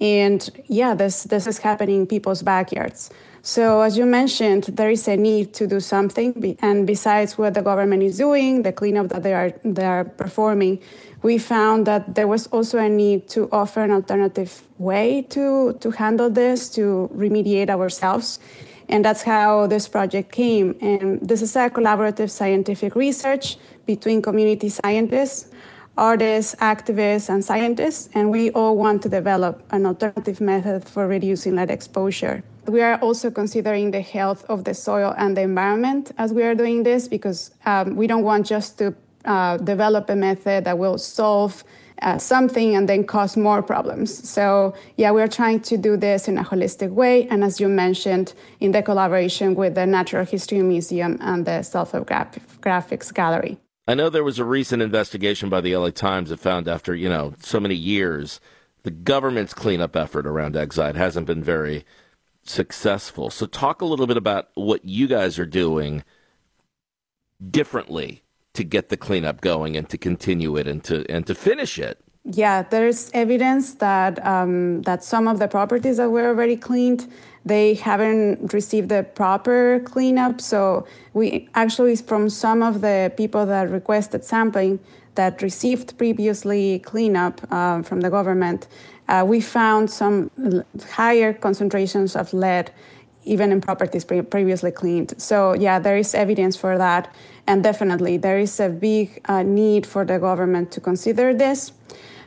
And 0.00 0.48
yeah, 0.66 0.94
this, 0.94 1.24
this 1.24 1.46
is 1.46 1.58
happening 1.58 2.00
in 2.00 2.06
people's 2.06 2.42
backyards. 2.42 3.10
So, 3.42 3.80
as 3.80 3.96
you 3.96 4.04
mentioned, 4.04 4.64
there 4.64 4.90
is 4.90 5.08
a 5.08 5.16
need 5.16 5.54
to 5.54 5.66
do 5.66 5.80
something. 5.80 6.56
And 6.60 6.86
besides 6.86 7.38
what 7.38 7.54
the 7.54 7.62
government 7.62 8.02
is 8.02 8.18
doing, 8.18 8.62
the 8.62 8.72
cleanup 8.72 9.08
that 9.08 9.22
they 9.22 9.32
are, 9.32 9.52
they 9.64 9.84
are 9.84 10.04
performing, 10.04 10.78
we 11.22 11.38
found 11.38 11.86
that 11.86 12.14
there 12.14 12.28
was 12.28 12.46
also 12.48 12.78
a 12.78 12.88
need 12.88 13.28
to 13.30 13.48
offer 13.50 13.82
an 13.82 13.92
alternative 13.92 14.62
way 14.78 15.22
to, 15.30 15.72
to 15.80 15.90
handle 15.90 16.28
this, 16.28 16.68
to 16.70 17.10
remediate 17.14 17.70
ourselves. 17.70 18.40
And 18.90 19.04
that's 19.04 19.22
how 19.22 19.66
this 19.68 19.88
project 19.88 20.32
came. 20.32 20.76
And 20.82 21.20
this 21.26 21.40
is 21.40 21.56
a 21.56 21.70
collaborative 21.70 22.28
scientific 22.28 22.94
research 22.94 23.56
between 23.86 24.20
community 24.20 24.68
scientists, 24.68 25.50
artists, 25.96 26.54
activists, 26.56 27.30
and 27.30 27.42
scientists. 27.42 28.10
And 28.14 28.30
we 28.30 28.50
all 28.50 28.76
want 28.76 29.02
to 29.02 29.08
develop 29.08 29.62
an 29.70 29.86
alternative 29.86 30.40
method 30.42 30.84
for 30.84 31.06
reducing 31.06 31.54
lead 31.54 31.70
exposure. 31.70 32.42
We 32.66 32.82
are 32.82 32.98
also 32.98 33.30
considering 33.30 33.90
the 33.90 34.00
health 34.00 34.44
of 34.48 34.64
the 34.64 34.74
soil 34.74 35.14
and 35.16 35.36
the 35.36 35.42
environment 35.42 36.12
as 36.18 36.32
we 36.32 36.42
are 36.42 36.54
doing 36.54 36.82
this 36.82 37.08
because 37.08 37.50
um, 37.66 37.96
we 37.96 38.06
don't 38.06 38.22
want 38.22 38.46
just 38.46 38.78
to 38.78 38.94
uh, 39.24 39.56
develop 39.58 40.08
a 40.10 40.16
method 40.16 40.64
that 40.64 40.78
will 40.78 40.98
solve 40.98 41.64
uh, 42.02 42.18
something 42.18 42.74
and 42.74 42.88
then 42.88 43.04
cause 43.04 43.36
more 43.36 43.62
problems. 43.62 44.28
So, 44.28 44.74
yeah, 44.96 45.10
we're 45.10 45.28
trying 45.28 45.60
to 45.60 45.76
do 45.76 45.96
this 45.96 46.28
in 46.28 46.38
a 46.38 46.44
holistic 46.44 46.90
way. 46.90 47.28
And 47.28 47.44
as 47.44 47.60
you 47.60 47.68
mentioned, 47.68 48.32
in 48.60 48.72
the 48.72 48.82
collaboration 48.82 49.54
with 49.54 49.74
the 49.74 49.86
Natural 49.86 50.24
History 50.24 50.62
Museum 50.62 51.18
and 51.20 51.44
the 51.44 51.62
Self 51.62 51.92
Help 51.92 52.08
Graphics 52.08 53.12
Gallery. 53.12 53.58
I 53.86 53.94
know 53.94 54.08
there 54.08 54.24
was 54.24 54.38
a 54.38 54.44
recent 54.44 54.82
investigation 54.82 55.48
by 55.48 55.60
the 55.60 55.76
LA 55.76 55.90
Times 55.90 56.30
that 56.30 56.38
found 56.38 56.68
after, 56.68 56.94
you 56.94 57.08
know, 57.08 57.34
so 57.40 57.58
many 57.58 57.74
years, 57.74 58.40
the 58.82 58.90
government's 58.90 59.52
cleanup 59.52 59.96
effort 59.96 60.26
around 60.26 60.54
Exide 60.54 60.94
hasn't 60.94 61.26
been 61.26 61.42
very 61.42 61.84
successful. 62.44 63.30
So, 63.30 63.46
talk 63.46 63.80
a 63.80 63.84
little 63.84 64.06
bit 64.06 64.16
about 64.16 64.48
what 64.54 64.84
you 64.84 65.06
guys 65.06 65.38
are 65.38 65.46
doing 65.46 66.04
differently 67.50 68.22
to 68.54 68.64
get 68.64 68.88
the 68.88 68.96
cleanup 68.96 69.40
going 69.40 69.76
and 69.76 69.88
to 69.88 69.98
continue 69.98 70.56
it 70.56 70.66
and 70.66 70.82
to 70.84 71.10
and 71.10 71.26
to 71.26 71.34
finish 71.34 71.78
it. 71.78 72.02
Yeah, 72.24 72.62
there's 72.62 73.10
evidence 73.14 73.74
that 73.74 74.24
um, 74.26 74.82
that 74.82 75.02
some 75.02 75.26
of 75.26 75.38
the 75.38 75.48
properties 75.48 75.96
that 75.96 76.10
were 76.10 76.26
already 76.26 76.56
cleaned, 76.56 77.10
they 77.44 77.74
haven't 77.74 78.52
received 78.52 78.90
the 78.90 79.04
proper 79.04 79.80
cleanup. 79.84 80.40
So 80.40 80.86
we 81.14 81.48
actually, 81.54 81.96
from 81.96 82.28
some 82.28 82.62
of 82.62 82.82
the 82.82 83.12
people 83.16 83.46
that 83.46 83.70
requested 83.70 84.24
sampling 84.24 84.80
that 85.14 85.42
received 85.42 85.96
previously 85.98 86.80
cleanup 86.80 87.40
uh, 87.50 87.82
from 87.82 88.00
the 88.00 88.10
government, 88.10 88.68
uh, 89.10 89.24
we 89.24 89.40
found 89.40 89.90
some 89.90 90.30
higher 90.90 91.32
concentrations 91.32 92.16
of 92.16 92.32
lead 92.32 92.70
even 93.24 93.52
in 93.52 93.60
properties 93.60 94.04
pre- 94.04 94.22
previously 94.22 94.70
cleaned. 94.70 95.12
So 95.20 95.54
yeah, 95.54 95.78
there 95.78 95.96
is 95.96 96.14
evidence 96.14 96.56
for 96.56 96.78
that. 96.78 97.14
And 97.46 97.62
definitely, 97.62 98.16
there 98.16 98.38
is 98.38 98.60
a 98.60 98.68
big 98.68 99.20
uh, 99.26 99.42
need 99.42 99.86
for 99.86 100.04
the 100.04 100.18
government 100.18 100.70
to 100.72 100.80
consider 100.80 101.34
this. 101.34 101.72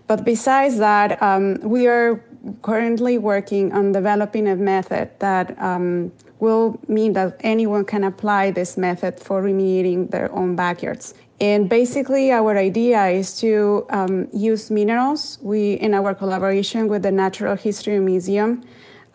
But 0.07 0.25
besides 0.25 0.77
that, 0.77 1.21
um, 1.21 1.59
we 1.63 1.87
are 1.87 2.23
currently 2.61 3.17
working 3.17 3.71
on 3.71 3.93
developing 3.93 4.47
a 4.47 4.55
method 4.55 5.09
that 5.19 5.57
um, 5.61 6.11
will 6.39 6.77
mean 6.87 7.13
that 7.13 7.37
anyone 7.39 7.85
can 7.85 8.03
apply 8.03 8.51
this 8.51 8.75
method 8.77 9.19
for 9.19 9.41
remediating 9.41 10.11
their 10.11 10.29
own 10.33 10.55
backyards. 10.55 11.13
And 11.39 11.67
basically, 11.67 12.31
our 12.31 12.57
idea 12.57 13.07
is 13.07 13.39
to 13.41 13.85
um, 13.89 14.27
use 14.31 14.69
minerals. 14.69 15.39
We, 15.41 15.73
in 15.73 15.93
our 15.93 16.13
collaboration 16.13 16.87
with 16.87 17.03
the 17.03 17.11
Natural 17.11 17.55
History 17.55 17.99
Museum, 17.99 18.63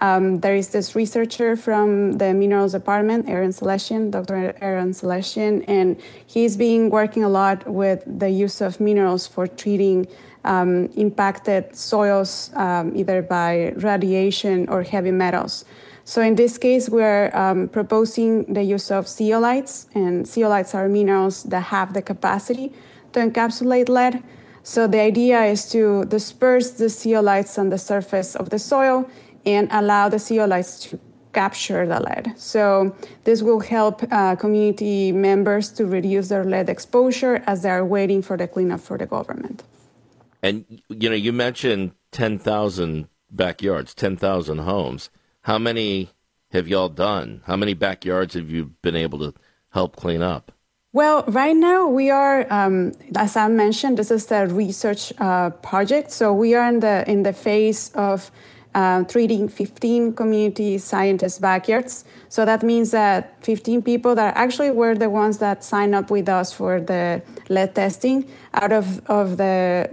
um, 0.00 0.38
there 0.40 0.54
is 0.54 0.68
this 0.68 0.94
researcher 0.94 1.56
from 1.56 2.18
the 2.18 2.32
minerals 2.32 2.72
department, 2.72 3.28
Aaron 3.28 3.50
Celestian, 3.50 4.10
Dr. 4.10 4.54
Aaron 4.60 4.92
Celestian, 4.92 5.64
and 5.66 5.96
he's 6.26 6.56
been 6.56 6.88
working 6.90 7.24
a 7.24 7.28
lot 7.28 7.66
with 7.66 8.02
the 8.06 8.30
use 8.30 8.60
of 8.60 8.78
minerals 8.78 9.26
for 9.26 9.46
treating 9.46 10.06
um, 10.44 10.86
impacted 10.96 11.74
soils, 11.74 12.50
um, 12.54 12.96
either 12.96 13.22
by 13.22 13.72
radiation 13.76 14.68
or 14.68 14.82
heavy 14.82 15.10
metals. 15.10 15.64
So 16.08 16.22
in 16.22 16.36
this 16.36 16.56
case, 16.56 16.88
we're 16.88 17.30
um, 17.36 17.68
proposing 17.68 18.50
the 18.50 18.62
use 18.62 18.90
of 18.90 19.04
zeolites, 19.04 19.94
and 19.94 20.24
zeolites 20.24 20.74
are 20.74 20.88
minerals 20.88 21.42
that 21.42 21.64
have 21.64 21.92
the 21.92 22.00
capacity 22.00 22.72
to 23.12 23.20
encapsulate 23.20 23.90
lead. 23.90 24.22
So 24.62 24.86
the 24.86 25.00
idea 25.00 25.44
is 25.44 25.68
to 25.72 26.06
disperse 26.06 26.70
the 26.70 26.86
zeolites 26.86 27.58
on 27.58 27.68
the 27.68 27.76
surface 27.76 28.34
of 28.36 28.48
the 28.48 28.58
soil 28.58 29.06
and 29.44 29.68
allow 29.70 30.08
the 30.08 30.16
zeolites 30.16 30.80
to 30.88 30.98
capture 31.34 31.86
the 31.86 32.00
lead. 32.00 32.32
So 32.38 32.96
this 33.24 33.42
will 33.42 33.60
help 33.60 34.02
uh, 34.10 34.34
community 34.36 35.12
members 35.12 35.70
to 35.72 35.84
reduce 35.84 36.30
their 36.30 36.44
lead 36.44 36.70
exposure 36.70 37.42
as 37.46 37.60
they 37.60 37.70
are 37.70 37.84
waiting 37.84 38.22
for 38.22 38.38
the 38.38 38.48
cleanup 38.48 38.80
for 38.80 38.96
the 38.96 39.04
government. 39.04 39.62
And 40.42 40.64
you 40.88 41.10
know, 41.10 41.16
you 41.16 41.34
mentioned 41.34 41.92
10,000 42.12 43.08
backyards, 43.30 43.92
10,000 43.92 44.60
homes. 44.60 45.10
How 45.48 45.56
many 45.56 46.10
have 46.50 46.68
y'all 46.68 46.90
done? 46.90 47.40
How 47.46 47.56
many 47.56 47.72
backyards 47.72 48.34
have 48.34 48.50
you 48.50 48.66
been 48.82 48.94
able 48.94 49.18
to 49.20 49.32
help 49.70 49.96
clean 49.96 50.20
up? 50.20 50.52
Well, 50.92 51.24
right 51.26 51.56
now 51.56 51.88
we 51.88 52.10
are, 52.10 52.46
um, 52.52 52.92
as 53.16 53.34
I 53.34 53.48
mentioned, 53.48 53.96
this 53.96 54.10
is 54.10 54.30
a 54.30 54.46
research 54.46 55.10
uh, 55.16 55.48
project. 55.48 56.10
So 56.10 56.34
we 56.34 56.54
are 56.54 56.68
in 56.68 56.80
the 56.80 57.02
in 57.10 57.22
the 57.22 57.32
phase 57.32 57.90
of 57.94 58.30
uh, 58.74 59.04
treating 59.04 59.48
15 59.48 60.12
community 60.12 60.76
scientists 60.76 61.38
backyards. 61.38 62.04
So 62.28 62.44
that 62.44 62.62
means 62.62 62.90
that 62.90 63.42
15 63.42 63.80
people 63.80 64.14
that 64.16 64.36
actually 64.36 64.70
were 64.70 64.94
the 64.94 65.08
ones 65.08 65.38
that 65.38 65.64
signed 65.64 65.94
up 65.94 66.10
with 66.10 66.28
us 66.28 66.52
for 66.52 66.78
the 66.78 67.22
lead 67.48 67.74
testing. 67.74 68.28
Out 68.52 68.72
of, 68.72 69.00
of 69.08 69.38
the 69.38 69.88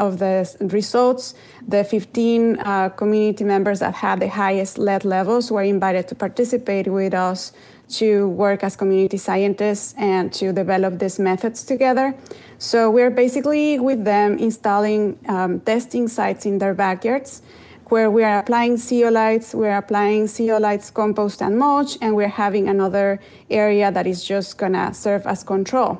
of 0.00 0.18
the 0.18 0.56
results, 0.72 1.34
the 1.68 1.84
15 1.84 2.58
uh, 2.58 2.88
community 2.88 3.44
members 3.44 3.78
that 3.80 3.94
had 3.94 4.20
the 4.20 4.28
highest 4.28 4.78
lead 4.78 5.04
levels 5.04 5.52
were 5.52 5.62
invited 5.62 6.08
to 6.08 6.14
participate 6.14 6.88
with 6.88 7.14
us 7.14 7.52
to 7.90 8.28
work 8.28 8.64
as 8.64 8.76
community 8.76 9.18
scientists 9.18 9.94
and 9.98 10.32
to 10.32 10.52
develop 10.52 10.98
these 10.98 11.18
methods 11.18 11.64
together. 11.64 12.14
So 12.58 12.90
we're 12.90 13.10
basically 13.10 13.78
with 13.78 14.04
them 14.04 14.38
installing 14.38 15.18
um, 15.28 15.60
testing 15.60 16.08
sites 16.08 16.46
in 16.46 16.58
their 16.58 16.74
backyards 16.74 17.42
where 17.90 18.08
we 18.08 18.22
are 18.22 18.38
applying 18.38 18.76
zeolites, 18.76 19.52
we're 19.52 19.76
applying 19.76 20.26
zeolites, 20.26 20.94
compost, 20.94 21.42
and 21.42 21.58
mulch, 21.58 21.98
and 22.00 22.14
we're 22.14 22.28
having 22.28 22.68
another 22.68 23.18
area 23.50 23.90
that 23.90 24.06
is 24.06 24.24
just 24.24 24.58
gonna 24.58 24.94
serve 24.94 25.26
as 25.26 25.42
control. 25.42 25.98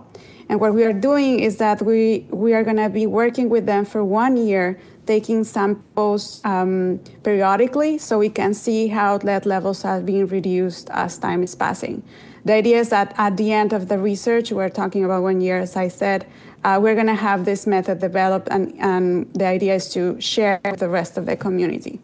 And 0.50 0.60
what 0.60 0.74
we 0.74 0.82
are 0.82 0.92
doing 0.92 1.38
is 1.38 1.58
that 1.58 1.80
we, 1.80 2.26
we 2.30 2.54
are 2.54 2.64
gonna 2.64 2.90
be 2.90 3.06
working 3.06 3.48
with 3.48 3.66
them 3.66 3.84
for 3.84 4.04
one 4.04 4.36
year, 4.36 4.80
taking 5.06 5.44
samples 5.44 6.40
um, 6.44 6.98
periodically 7.22 7.98
so 7.98 8.18
we 8.18 8.30
can 8.30 8.52
see 8.52 8.88
how 8.88 9.18
lead 9.18 9.46
levels 9.46 9.84
are 9.84 10.00
being 10.00 10.26
reduced 10.26 10.90
as 10.90 11.18
time 11.18 11.44
is 11.44 11.54
passing. 11.54 12.02
The 12.44 12.54
idea 12.54 12.80
is 12.80 12.88
that 12.88 13.14
at 13.16 13.36
the 13.36 13.52
end 13.52 13.72
of 13.72 13.86
the 13.86 13.96
research, 13.96 14.50
we're 14.50 14.70
talking 14.70 15.04
about 15.04 15.22
one 15.22 15.40
year, 15.40 15.60
as 15.60 15.76
I 15.76 15.86
said, 15.86 16.26
uh, 16.64 16.80
we're 16.82 16.96
going 16.96 17.06
to 17.06 17.14
have 17.14 17.44
this 17.44 17.64
method 17.64 18.00
developed, 18.00 18.48
and, 18.50 18.74
and 18.80 19.32
the 19.32 19.46
idea 19.46 19.76
is 19.76 19.88
to 19.90 20.20
share 20.20 20.60
with 20.64 20.80
the 20.80 20.88
rest 20.88 21.16
of 21.16 21.26
the 21.26 21.36
community. 21.36 22.00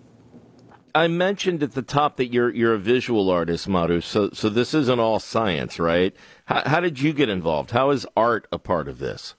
I 0.96 1.08
mentioned 1.08 1.62
at 1.62 1.72
the 1.72 1.82
top 1.82 2.16
that 2.16 2.32
you're 2.32 2.48
you're 2.48 2.72
a 2.72 2.78
visual 2.78 3.28
artist, 3.28 3.68
Maru. 3.68 4.00
So 4.00 4.30
so 4.32 4.48
this 4.48 4.72
isn't 4.72 4.98
all 4.98 5.20
science, 5.20 5.78
right? 5.78 6.16
How, 6.46 6.62
how 6.64 6.80
did 6.80 6.98
you 6.98 7.12
get 7.12 7.28
involved? 7.28 7.72
How 7.72 7.90
is 7.90 8.06
art 8.16 8.48
a 8.50 8.58
part 8.58 8.88
of 8.88 8.98
this? 8.98 9.34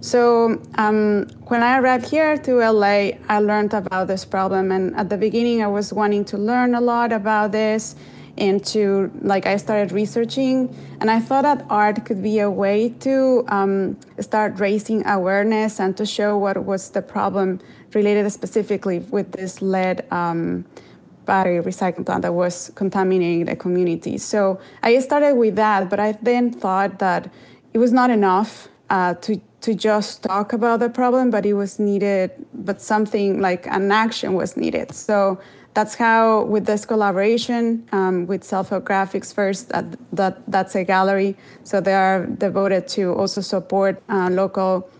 So 0.00 0.62
um, 0.76 1.26
when 1.48 1.64
I 1.64 1.80
arrived 1.80 2.08
here 2.08 2.38
to 2.38 2.52
LA, 2.70 3.18
I 3.28 3.40
learned 3.40 3.74
about 3.74 4.06
this 4.06 4.24
problem, 4.24 4.70
and 4.70 4.94
at 4.94 5.08
the 5.08 5.16
beginning, 5.16 5.64
I 5.64 5.66
was 5.66 5.92
wanting 5.92 6.24
to 6.26 6.38
learn 6.38 6.76
a 6.76 6.80
lot 6.80 7.10
about 7.12 7.50
this 7.50 7.96
into 8.36 9.10
like 9.20 9.46
I 9.46 9.56
started 9.56 9.90
researching, 9.90 10.72
and 11.00 11.10
I 11.10 11.18
thought 11.18 11.42
that 11.42 11.66
art 11.68 12.04
could 12.04 12.22
be 12.22 12.38
a 12.38 12.48
way 12.48 12.90
to 13.00 13.44
um, 13.48 13.98
start 14.20 14.60
raising 14.60 15.04
awareness 15.08 15.80
and 15.80 15.96
to 15.96 16.06
show 16.06 16.38
what 16.38 16.64
was 16.64 16.90
the 16.90 17.02
problem 17.02 17.58
related 17.94 18.30
specifically 18.30 19.00
with 19.10 19.32
this 19.32 19.60
lead 19.60 20.06
um, 20.12 20.64
battery 21.32 21.58
recycling 21.72 22.04
plant 22.08 22.22
that 22.26 22.34
was 22.34 22.54
contaminating 22.74 23.44
the 23.50 23.56
community. 23.64 24.18
So 24.18 24.40
I 24.82 24.98
started 25.08 25.34
with 25.42 25.54
that, 25.64 25.80
but 25.90 25.98
I 26.00 26.10
then 26.30 26.44
thought 26.62 26.98
that 26.98 27.22
it 27.74 27.78
was 27.84 27.92
not 28.00 28.10
enough 28.10 28.52
uh, 28.96 29.14
to 29.24 29.32
to 29.66 29.70
just 29.74 30.22
talk 30.32 30.48
about 30.58 30.76
the 30.84 30.88
problem, 31.00 31.24
but 31.30 31.42
it 31.44 31.56
was 31.62 31.72
needed, 31.78 32.30
but 32.68 32.76
something 32.80 33.28
like 33.48 33.62
an 33.78 33.92
action 34.04 34.30
was 34.32 34.50
needed. 34.56 34.86
So 35.08 35.38
that's 35.74 35.94
how 35.94 36.44
with 36.54 36.64
this 36.70 36.82
collaboration 36.92 37.62
um, 37.92 38.26
with 38.30 38.42
Self 38.42 38.70
Help 38.70 38.84
Graphics 38.90 39.30
first 39.38 39.68
that, 39.68 39.84
that 40.20 40.34
that's 40.54 40.74
a 40.74 40.84
gallery 40.94 41.36
so 41.62 41.80
they 41.80 41.94
are 41.94 42.26
devoted 42.46 42.88
to 42.96 43.02
also 43.20 43.40
support 43.54 44.02
uh, 44.08 44.28
local 44.42 44.90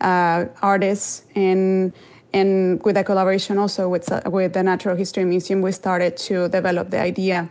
uh, 0.00 0.44
artists 0.62 1.24
and 1.34 1.92
and 2.32 2.82
with 2.84 2.94
the 2.94 3.04
collaboration 3.04 3.58
also 3.58 3.88
with 3.88 4.08
with 4.26 4.52
the 4.52 4.62
Natural 4.62 4.96
History 4.96 5.24
Museum 5.24 5.62
we 5.62 5.72
started 5.72 6.16
to 6.16 6.48
develop 6.48 6.90
the 6.90 7.00
idea 7.00 7.50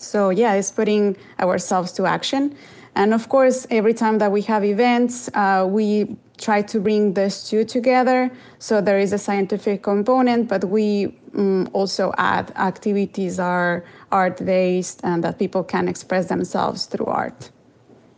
So, 0.00 0.30
yeah, 0.30 0.54
it's 0.54 0.70
putting 0.70 1.16
ourselves 1.38 1.92
to 1.92 2.06
action. 2.06 2.56
And 2.94 3.14
of 3.14 3.28
course, 3.28 3.66
every 3.70 3.94
time 3.94 4.18
that 4.18 4.32
we 4.32 4.42
have 4.42 4.64
events, 4.64 5.28
uh, 5.34 5.66
we 5.68 6.16
try 6.38 6.62
to 6.62 6.80
bring 6.80 7.14
these 7.14 7.44
two 7.44 7.64
together. 7.64 8.30
So 8.58 8.80
there 8.80 8.98
is 8.98 9.12
a 9.12 9.18
scientific 9.18 9.82
component, 9.82 10.48
but 10.48 10.64
we 10.64 11.14
um, 11.36 11.68
also 11.74 12.12
add 12.16 12.50
activities 12.56 13.38
are 13.38 13.84
art 14.10 14.44
based 14.44 15.00
and 15.04 15.22
that 15.22 15.38
people 15.38 15.62
can 15.62 15.86
express 15.86 16.28
themselves 16.28 16.86
through 16.86 17.06
art. 17.06 17.50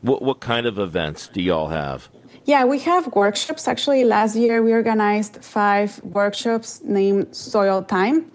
What, 0.03 0.23
what 0.23 0.41
kind 0.41 0.67
of 0.67 0.79
events 0.79 1.29
do 1.29 1.43
y'all 1.43 1.69
have? 1.69 2.09
Yeah, 2.45 2.65
we 2.65 2.81
have 2.81 3.07
workshops. 3.15 3.69
Actually, 3.69 4.03
last 4.03 4.35
year 4.35 4.63
we 4.65 4.73
organized 4.73 5.45
five 5.45 6.03
workshops 6.03 6.81
named 6.83 7.35
Soil 7.35 7.83
Time. 7.83 8.33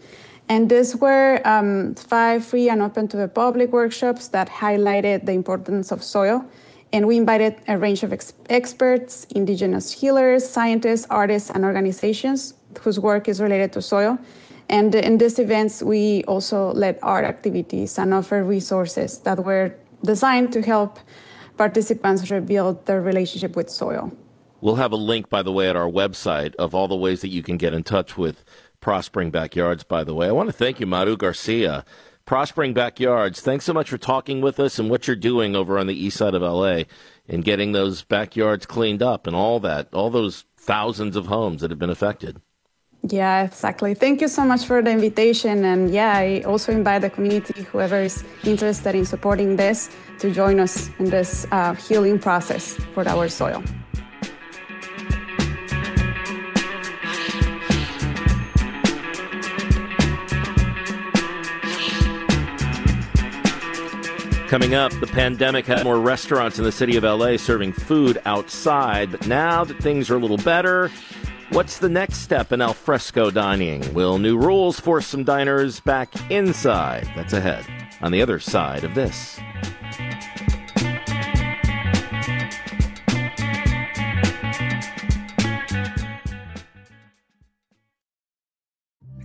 And 0.47 0.69
these 0.69 0.95
were 0.95 1.41
um, 1.43 1.93
five 1.95 2.45
free 2.45 2.69
and 2.69 2.81
open 2.81 3.09
to 3.09 3.17
the 3.17 3.27
public 3.27 3.73
workshops 3.73 4.29
that 4.29 4.47
highlighted 4.49 5.25
the 5.25 5.33
importance 5.33 5.91
of 5.91 6.01
soil. 6.01 6.45
And 6.93 7.05
we 7.05 7.17
invited 7.17 7.57
a 7.67 7.77
range 7.77 8.03
of 8.03 8.13
ex- 8.13 8.31
experts, 8.49 9.27
indigenous 9.35 9.91
healers, 9.91 10.47
scientists, 10.47 11.05
artists, 11.09 11.49
and 11.49 11.65
organizations 11.65 12.53
whose 12.79 12.97
work 12.97 13.27
is 13.27 13.41
related 13.41 13.73
to 13.73 13.81
soil. 13.81 14.17
And 14.69 14.95
in 14.95 15.17
these 15.17 15.37
events, 15.37 15.83
we 15.83 16.23
also 16.29 16.71
led 16.71 16.97
art 17.03 17.25
activities 17.25 17.97
and 17.97 18.13
offer 18.13 18.41
resources 18.41 19.17
that 19.19 19.43
were 19.43 19.75
designed 20.05 20.53
to 20.53 20.61
help 20.61 20.97
participants 21.57 22.29
rebuild 22.29 22.85
their 22.85 23.01
relationship 23.01 23.55
with 23.55 23.69
soil. 23.69 24.11
We'll 24.61 24.75
have 24.75 24.91
a 24.91 24.97
link, 24.97 25.29
by 25.29 25.43
the 25.43 25.51
way, 25.51 25.69
at 25.69 25.75
our 25.75 25.89
website 25.89 26.55
of 26.55 26.73
all 26.73 26.87
the 26.87 26.95
ways 26.95 27.21
that 27.21 27.29
you 27.29 27.43
can 27.43 27.57
get 27.57 27.73
in 27.73 27.83
touch 27.83 28.17
with 28.17 28.43
Prospering 28.79 29.31
Backyards, 29.31 29.83
by 29.83 30.03
the 30.03 30.13
way. 30.13 30.27
I 30.27 30.31
want 30.31 30.49
to 30.49 30.53
thank 30.53 30.79
you, 30.79 30.85
Maru 30.85 31.17
Garcia. 31.17 31.85
Prospering 32.25 32.73
Backyards, 32.73 33.39
thanks 33.39 33.65
so 33.65 33.73
much 33.73 33.89
for 33.89 33.97
talking 33.97 34.41
with 34.41 34.59
us 34.59 34.79
and 34.79 34.89
what 34.89 35.07
you're 35.07 35.15
doing 35.15 35.55
over 35.55 35.77
on 35.79 35.87
the 35.87 35.95
east 35.95 36.17
side 36.17 36.33
of 36.33 36.41
LA 36.41 36.83
and 37.27 37.43
getting 37.43 37.71
those 37.71 38.03
backyards 38.03 38.65
cleaned 38.65 39.01
up 39.01 39.27
and 39.27 39.35
all 39.35 39.59
that, 39.61 39.93
all 39.93 40.09
those 40.09 40.45
thousands 40.57 41.15
of 41.15 41.27
homes 41.27 41.61
that 41.61 41.71
have 41.71 41.79
been 41.79 41.89
affected. 41.89 42.41
Yeah, 43.03 43.43
exactly. 43.43 43.93
Thank 43.93 44.21
you 44.21 44.27
so 44.27 44.43
much 44.43 44.65
for 44.65 44.81
the 44.81 44.91
invitation. 44.91 45.63
And 45.63 45.89
yeah, 45.89 46.17
I 46.17 46.41
also 46.41 46.71
invite 46.71 47.01
the 47.01 47.09
community, 47.09 47.63
whoever 47.63 48.01
is 48.01 48.23
interested 48.43 48.95
in 48.95 49.05
supporting 49.05 49.55
this, 49.55 49.89
to 50.19 50.31
join 50.31 50.59
us 50.59 50.89
in 50.99 51.09
this 51.09 51.45
uh, 51.51 51.73
healing 51.75 52.19
process 52.19 52.73
for 52.93 53.07
our 53.07 53.29
soil. 53.29 53.63
Coming 64.47 64.75
up, 64.75 64.93
the 65.01 65.07
pandemic 65.07 65.65
had 65.65 65.83
more 65.83 65.99
restaurants 65.99 66.57
in 66.57 66.63
the 66.63 66.71
city 66.71 66.95
of 66.95 67.03
LA 67.03 67.35
serving 67.35 67.73
food 67.73 68.21
outside, 68.23 69.11
but 69.11 69.27
now 69.27 69.65
that 69.65 69.77
things 69.79 70.09
are 70.09 70.15
a 70.15 70.19
little 70.19 70.37
better, 70.37 70.89
what's 71.49 71.79
the 71.79 71.89
next 71.89 72.17
step 72.17 72.51
in 72.51 72.61
alfresco 72.61 73.31
dining? 73.31 73.93
Will 73.93 74.17
new 74.17 74.37
rules 74.37 74.79
force 74.79 75.07
some 75.07 75.23
diners 75.23 75.79
back 75.79 76.09
inside? 76.31 77.09
That's 77.15 77.33
ahead 77.33 77.65
on 78.01 78.11
the 78.11 78.21
other 78.21 78.39
side 78.39 78.83
of 78.83 78.95
this. 78.95 79.39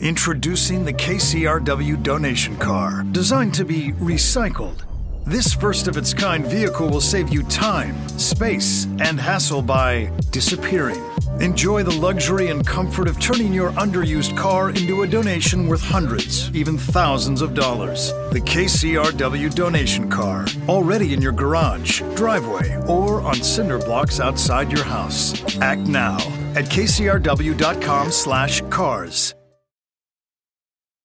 Introducing 0.01 0.85
the 0.85 0.93
KCRW 0.93 2.03
donation 2.03 2.57
car, 2.57 3.05
designed 3.13 3.55
to 3.55 3.65
be 3.65 3.93
recycled 3.93 4.83
this 5.25 5.55
first 5.55 5.87
of 5.87 5.97
its 5.97 6.13
kind 6.13 6.45
vehicle 6.45 6.89
will 6.89 7.01
save 7.01 7.33
you 7.33 7.45
time, 7.45 7.97
space, 8.19 8.87
and 8.99 9.21
hassle 9.21 9.63
by 9.63 10.11
disappearing. 10.33 11.12
Enjoy 11.41 11.83
the 11.83 11.99
luxury 11.99 12.49
and 12.49 12.67
comfort 12.67 13.09
of 13.09 13.19
turning 13.19 13.55
your 13.55 13.71
underused 13.73 14.37
car 14.37 14.69
into 14.69 15.03
a 15.03 15.07
donation 15.07 15.67
worth 15.67 15.81
hundreds, 15.81 16.55
even 16.55 16.77
thousands 16.77 17.41
of 17.41 17.55
dollars. 17.55 18.13
The 18.33 18.41
KCRW 18.41 19.55
donation 19.55 20.11
car, 20.11 20.45
already 20.69 21.15
in 21.15 21.23
your 21.23 21.33
garage, 21.33 22.03
driveway, 22.15 22.77
or 22.87 23.23
on 23.23 23.37
cinder 23.37 23.79
blocks 23.79 24.21
outside 24.21 24.71
your 24.71 24.85
house. 24.85 25.57
Act 25.57 25.81
now 25.83 26.17
at 26.55 26.67
kcrw.com/cars. 26.67 29.35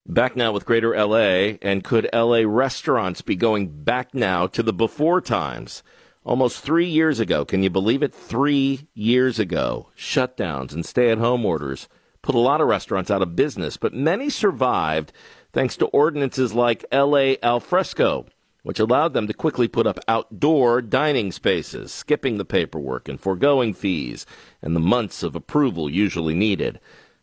Back 0.10 0.38
now 0.38 0.54
with 0.54 0.66
Greater 0.66 0.96
LA, 0.96 1.58
and 1.62 1.84
could 1.84 2.10
LA 2.14 2.44
restaurants 2.46 3.22
be 3.22 3.36
going 3.36 3.84
back 3.84 4.14
now 4.14 4.48
to 4.48 4.64
the 4.64 4.72
before 4.72 5.20
times? 5.20 5.84
Almost 6.28 6.60
three 6.60 6.90
years 6.90 7.22
ago, 7.22 7.46
can 7.46 7.64
you 7.64 7.70
believe 7.70 8.04
it? 8.04 8.14
Three 8.14 8.90
years 8.94 9.40
ago, 9.40 9.92
shutdowns 9.98 10.74
and 10.74 10.86
stay 10.86 11.10
at 11.10 11.20
home 11.20 11.46
orders 11.46 11.88
put 12.22 12.36
a 12.36 12.40
lot 12.40 12.60
of 12.60 12.68
restaurants 12.68 13.10
out 13.10 13.22
of 13.22 13.38
business, 13.38 13.78
but 13.78 13.94
many 13.94 14.30
survived 14.30 15.14
thanks 15.54 15.78
to 15.78 15.86
ordinances 15.86 16.54
like 16.54 16.84
LA 16.92 17.36
Alfresco, 17.42 18.26
which 18.64 18.78
allowed 18.78 19.14
them 19.14 19.28
to 19.28 19.34
quickly 19.34 19.70
put 19.70 19.88
up 19.88 20.02
outdoor 20.10 20.82
dining 20.82 21.32
spaces, 21.32 21.94
skipping 21.94 22.38
the 22.38 22.44
paperwork 22.44 23.08
and 23.08 23.22
foregoing 23.22 23.74
fees 23.74 24.26
and 24.62 24.76
the 24.76 24.82
months 24.82 25.24
of 25.24 25.34
approval 25.34 25.90
usually 25.90 26.36
needed. 26.36 26.78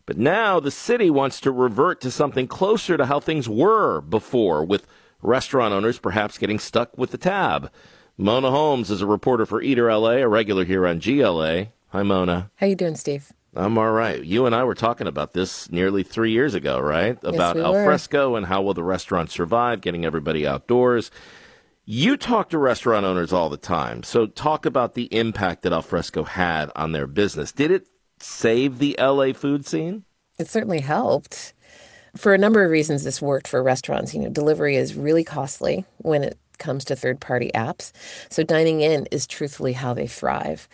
But 0.07 0.17
now 0.17 0.61
the 0.61 0.71
city 0.71 1.11
wants 1.11 1.43
to 1.43 1.51
revert 1.51 2.01
to 2.01 2.11
something 2.11 2.47
closer 2.47 2.97
to 2.97 3.05
how 3.05 3.21
things 3.21 3.51
were 3.51 4.01
before, 4.01 4.65
with 4.65 4.87
restaurant 5.21 5.75
owners 5.75 5.99
perhaps 5.99 6.39
getting 6.39 6.59
stuck 6.59 6.97
with 6.97 7.11
the 7.11 7.19
tab. 7.19 7.71
Mona 8.17 8.51
Holmes 8.51 8.91
is 8.91 9.03
a 9.03 9.07
reporter 9.07 9.45
for 9.45 9.61
Eater 9.61 9.93
LA, 9.93 10.19
a 10.19 10.29
regular 10.29 10.65
here 10.65 10.87
on 10.87 11.01
GLA. 11.01 11.67
Hi, 11.89 12.03
Mona. 12.05 12.51
How 12.57 12.67
you 12.67 12.77
doing, 12.77 12.95
Steve? 12.95 13.33
I'm 13.57 13.77
all 13.77 13.91
right. 13.91 14.23
You 14.23 14.47
and 14.47 14.55
I 14.55 14.63
were 14.65 14.75
talking 14.75 15.07
about 15.07 15.33
this 15.33 15.71
nearly 15.71 16.05
three 16.05 16.31
years 16.31 16.55
ago, 16.55 16.79
right? 16.79 17.19
Yes, 17.23 17.35
about 17.35 17.57
we 17.57 17.63
alfresco 17.63 18.31
were. 18.31 18.39
and 18.39 18.47
how 18.47 18.63
will 18.63 18.75
the 18.75 18.85
restaurant 18.85 19.31
survive, 19.31 19.81
getting 19.81 20.05
everybody 20.05 20.47
outdoors. 20.47 21.11
You 21.85 22.17
talk 22.17 22.51
to 22.51 22.59
restaurant 22.59 23.05
owners 23.05 23.33
all 23.33 23.49
the 23.49 23.57
time, 23.57 24.03
so 24.05 24.27
talk 24.27 24.65
about 24.65 24.95
the 24.95 25.05
impact 25.15 25.63
that 25.63 25.73
alfresco 25.73 26.23
had 26.23 26.71
on 26.75 26.93
their 26.93 27.07
business. 27.07 27.53
Did 27.53 27.71
it 27.71 27.89
save 28.21 28.79
the 28.79 28.97
LA 28.99 29.33
food 29.33 29.67
scene? 29.67 30.05
It 30.39 30.49
certainly 30.49 30.81
helped. 30.81 31.53
For 32.17 32.33
a 32.33 32.39
number 32.39 32.65
of 32.65 32.71
reasons, 32.71 33.03
this 33.03 33.21
worked 33.21 33.49
for 33.49 33.63
restaurants. 33.63 34.15
You 34.15 34.21
know, 34.23 34.31
delivery 34.31 34.77
is 34.77 34.95
really 34.95 35.25
costly 35.25 35.85
when 35.99 36.25
it 36.25 36.39
comes 36.59 36.85
to 36.87 36.97
third 36.97 37.21
party 37.21 37.51
apps. 37.55 37.93
So 38.31 38.43
dining 38.43 38.81
in 38.81 39.07
is 39.07 39.27
truthfully 39.27 39.73
how 39.73 39.95
they 39.95 40.07
thrive. 40.07 40.69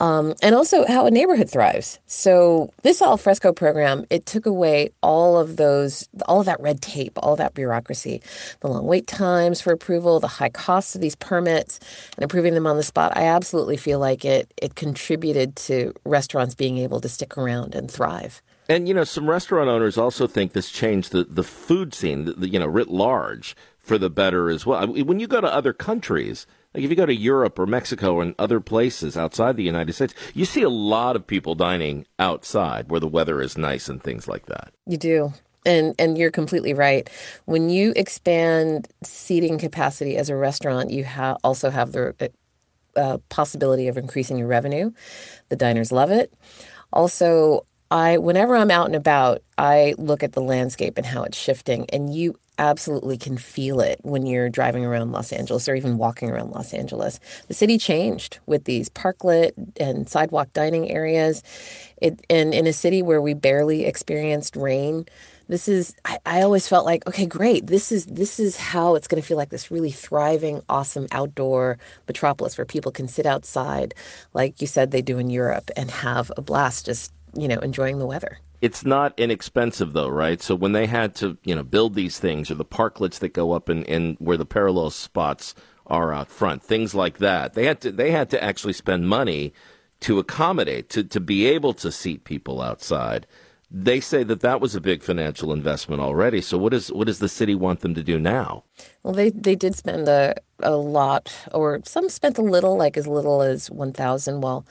Um, 0.00 0.34
and 0.42 0.54
also 0.54 0.86
how 0.86 1.06
a 1.06 1.10
neighborhood 1.10 1.50
thrives. 1.50 1.98
So 2.06 2.72
this 2.82 3.02
al 3.02 3.16
fresco 3.16 3.52
program, 3.52 4.04
it 4.10 4.26
took 4.26 4.46
away 4.46 4.90
all 5.02 5.36
of 5.36 5.56
those, 5.56 6.08
all 6.28 6.38
of 6.38 6.46
that 6.46 6.60
red 6.60 6.80
tape, 6.80 7.18
all 7.20 7.34
that 7.36 7.54
bureaucracy, 7.54 8.22
the 8.60 8.68
long 8.68 8.86
wait 8.86 9.08
times 9.08 9.60
for 9.60 9.72
approval, 9.72 10.20
the 10.20 10.28
high 10.28 10.50
costs 10.50 10.94
of 10.94 11.00
these 11.00 11.16
permits, 11.16 11.80
and 12.16 12.24
approving 12.24 12.54
them 12.54 12.66
on 12.66 12.76
the 12.76 12.84
spot. 12.84 13.16
I 13.16 13.24
absolutely 13.24 13.76
feel 13.76 13.98
like 13.98 14.24
it 14.24 14.52
it 14.62 14.76
contributed 14.76 15.56
to 15.56 15.92
restaurants 16.04 16.54
being 16.54 16.78
able 16.78 17.00
to 17.00 17.08
stick 17.08 17.36
around 17.36 17.74
and 17.74 17.90
thrive. 17.90 18.40
And 18.68 18.86
you 18.86 18.94
know, 18.94 19.04
some 19.04 19.28
restaurant 19.28 19.68
owners 19.68 19.98
also 19.98 20.28
think 20.28 20.52
this 20.52 20.70
changed 20.70 21.10
the, 21.10 21.24
the 21.24 21.42
food 21.42 21.92
scene, 21.92 22.24
the, 22.26 22.34
the, 22.34 22.48
you 22.48 22.58
know, 22.60 22.66
writ 22.66 22.88
large 22.88 23.56
for 23.88 23.98
the 23.98 24.10
better 24.10 24.50
as 24.50 24.66
well. 24.66 24.86
When 24.86 25.18
you 25.18 25.26
go 25.26 25.40
to 25.40 25.52
other 25.52 25.72
countries, 25.72 26.46
like 26.74 26.84
if 26.84 26.90
you 26.90 26.96
go 26.96 27.06
to 27.06 27.14
Europe 27.14 27.58
or 27.58 27.66
Mexico 27.66 28.20
and 28.20 28.34
other 28.38 28.60
places 28.60 29.16
outside 29.16 29.56
the 29.56 29.64
United 29.64 29.94
States, 29.94 30.14
you 30.34 30.44
see 30.44 30.62
a 30.62 30.68
lot 30.68 31.16
of 31.16 31.26
people 31.26 31.54
dining 31.54 32.06
outside 32.18 32.90
where 32.90 33.00
the 33.00 33.08
weather 33.08 33.40
is 33.40 33.56
nice 33.56 33.88
and 33.88 34.02
things 34.02 34.28
like 34.28 34.46
that. 34.46 34.72
You 34.86 34.98
do. 34.98 35.32
And 35.66 35.94
and 35.98 36.16
you're 36.16 36.30
completely 36.30 36.72
right. 36.72 37.10
When 37.46 37.68
you 37.68 37.92
expand 37.96 38.88
seating 39.02 39.58
capacity 39.58 40.16
as 40.16 40.28
a 40.28 40.36
restaurant, 40.36 40.90
you 40.90 41.04
ha- 41.04 41.36
also 41.42 41.70
have 41.70 41.92
the 41.92 42.30
uh, 42.94 43.18
possibility 43.28 43.88
of 43.88 43.96
increasing 43.96 44.38
your 44.38 44.48
revenue. 44.48 44.92
The 45.48 45.56
diners 45.56 45.90
love 45.92 46.10
it. 46.10 46.32
Also, 46.92 47.66
I 47.90 48.18
whenever 48.18 48.54
I'm 48.54 48.70
out 48.70 48.86
and 48.86 48.96
about, 48.96 49.42
I 49.56 49.94
look 49.96 50.22
at 50.22 50.32
the 50.32 50.42
landscape 50.42 50.98
and 50.98 51.06
how 51.06 51.22
it's 51.22 51.38
shifting, 51.38 51.86
and 51.90 52.14
you 52.14 52.38
absolutely 52.58 53.16
can 53.16 53.38
feel 53.38 53.80
it 53.80 54.00
when 54.02 54.26
you're 54.26 54.48
driving 54.48 54.84
around 54.84 55.12
Los 55.12 55.32
Angeles 55.32 55.68
or 55.68 55.74
even 55.74 55.96
walking 55.96 56.28
around 56.28 56.50
Los 56.50 56.74
Angeles. 56.74 57.20
The 57.46 57.54
city 57.54 57.78
changed 57.78 58.40
with 58.46 58.64
these 58.64 58.88
parklet 58.88 59.52
and 59.78 60.08
sidewalk 60.08 60.52
dining 60.52 60.90
areas. 60.90 61.42
It, 62.02 62.20
and 62.28 62.52
in 62.52 62.66
a 62.66 62.72
city 62.72 63.00
where 63.00 63.22
we 63.22 63.32
barely 63.34 63.84
experienced 63.84 64.56
rain, 64.56 65.06
this 65.48 65.66
is 65.66 65.94
I, 66.04 66.18
I 66.26 66.42
always 66.42 66.68
felt 66.68 66.84
like, 66.84 67.06
okay, 67.06 67.26
great. 67.26 67.66
This 67.68 67.90
is 67.90 68.04
this 68.06 68.38
is 68.38 68.56
how 68.56 68.96
it's 68.96 69.08
gonna 69.08 69.22
feel 69.22 69.38
like 69.38 69.48
this 69.48 69.70
really 69.70 69.90
thriving, 69.92 70.62
awesome 70.68 71.06
outdoor 71.10 71.78
metropolis 72.06 72.58
where 72.58 72.66
people 72.66 72.92
can 72.92 73.08
sit 73.08 73.24
outside, 73.24 73.94
like 74.34 74.60
you 74.60 74.66
said 74.66 74.90
they 74.90 75.00
do 75.02 75.18
in 75.18 75.30
Europe, 75.30 75.70
and 75.74 75.90
have 75.90 76.30
a 76.36 76.42
blast 76.42 76.84
just, 76.86 77.12
you 77.34 77.48
know, 77.48 77.58
enjoying 77.58 77.98
the 77.98 78.06
weather. 78.06 78.38
It's 78.60 78.84
not 78.84 79.18
inexpensive 79.18 79.92
though, 79.92 80.08
right? 80.08 80.42
So 80.42 80.54
when 80.54 80.72
they 80.72 80.86
had 80.86 81.14
to, 81.16 81.38
you 81.44 81.54
know, 81.54 81.62
build 81.62 81.94
these 81.94 82.18
things 82.18 82.50
or 82.50 82.54
the 82.54 82.64
parklets 82.64 83.18
that 83.20 83.32
go 83.32 83.52
up 83.52 83.68
in, 83.68 83.84
in 83.84 84.16
where 84.18 84.36
the 84.36 84.46
parallel 84.46 84.90
spots 84.90 85.54
are 85.86 86.12
out 86.12 86.30
front, 86.30 86.62
things 86.62 86.94
like 86.94 87.18
that, 87.18 87.54
they 87.54 87.66
had 87.66 87.80
to 87.82 87.92
they 87.92 88.10
had 88.10 88.30
to 88.30 88.42
actually 88.42 88.72
spend 88.72 89.08
money 89.08 89.52
to 90.00 90.18
accommodate 90.18 90.88
to 90.90 91.04
to 91.04 91.20
be 91.20 91.46
able 91.46 91.72
to 91.74 91.92
seat 91.92 92.24
people 92.24 92.60
outside. 92.60 93.26
They 93.70 94.00
say 94.00 94.24
that 94.24 94.40
that 94.40 94.60
was 94.60 94.74
a 94.74 94.80
big 94.80 95.02
financial 95.02 95.52
investment 95.52 96.00
already. 96.00 96.40
So 96.40 96.58
what 96.58 96.74
is 96.74 96.90
what 96.90 97.06
does 97.06 97.20
the 97.20 97.28
city 97.28 97.54
want 97.54 97.80
them 97.80 97.94
to 97.94 98.02
do 98.02 98.18
now? 98.18 98.64
Well, 99.02 99.14
they 99.14 99.30
they 99.30 99.54
did 99.54 99.76
spend 99.76 100.08
a 100.08 100.34
a 100.60 100.76
lot, 100.76 101.34
or 101.52 101.80
some 101.84 102.08
spent 102.08 102.38
a 102.38 102.42
little, 102.42 102.76
like 102.76 102.96
as 102.96 103.06
little 103.06 103.42
as 103.42 103.70
one 103.70 103.92
thousand, 103.92 104.40
while 104.40 104.66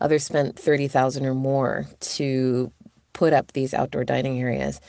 others 0.00 0.24
spent 0.24 0.58
thirty 0.58 0.88
thousand 0.88 1.26
or 1.26 1.34
more 1.34 1.86
to 2.00 2.72
put 3.12 3.32
up 3.32 3.52
these 3.52 3.74
outdoor 3.74 4.04
dining 4.04 4.40
areas. 4.40 4.80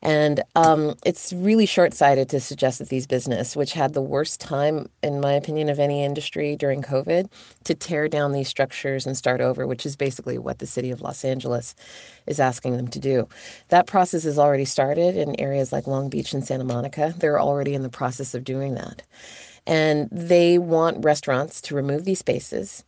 And 0.00 0.42
um, 0.54 0.96
it's 1.06 1.32
really 1.32 1.64
short 1.64 1.94
sighted 1.94 2.28
to 2.28 2.38
suggest 2.38 2.78
that 2.78 2.90
these 2.90 3.06
business, 3.06 3.56
which 3.56 3.72
had 3.72 3.94
the 3.94 4.02
worst 4.02 4.38
time, 4.38 4.90
in 5.02 5.18
my 5.18 5.32
opinion, 5.32 5.70
of 5.70 5.78
any 5.78 6.04
industry 6.04 6.56
during 6.56 6.82
COVID, 6.82 7.30
to 7.64 7.74
tear 7.74 8.06
down 8.06 8.32
these 8.32 8.48
structures 8.48 9.06
and 9.06 9.16
start 9.16 9.40
over, 9.40 9.66
which 9.66 9.86
is 9.86 9.96
basically 9.96 10.36
what 10.36 10.58
the 10.58 10.66
city 10.66 10.90
of 10.90 11.00
Los 11.00 11.24
Angeles 11.24 11.74
is 12.26 12.38
asking 12.38 12.76
them 12.76 12.88
to 12.88 12.98
do. 12.98 13.28
That 13.68 13.86
process 13.86 14.24
has 14.24 14.38
already 14.38 14.66
started 14.66 15.16
in 15.16 15.40
areas 15.40 15.72
like 15.72 15.86
Long 15.86 16.10
Beach 16.10 16.34
and 16.34 16.44
Santa 16.44 16.64
Monica. 16.64 17.14
They're 17.16 17.40
already 17.40 17.72
in 17.72 17.82
the 17.82 17.88
process 17.88 18.34
of 18.34 18.44
doing 18.44 18.74
that. 18.74 19.02
And 19.66 20.08
they 20.12 20.58
want 20.58 21.04
restaurants 21.04 21.60
to 21.62 21.74
remove 21.74 22.04
these 22.04 22.18
spaces 22.18 22.84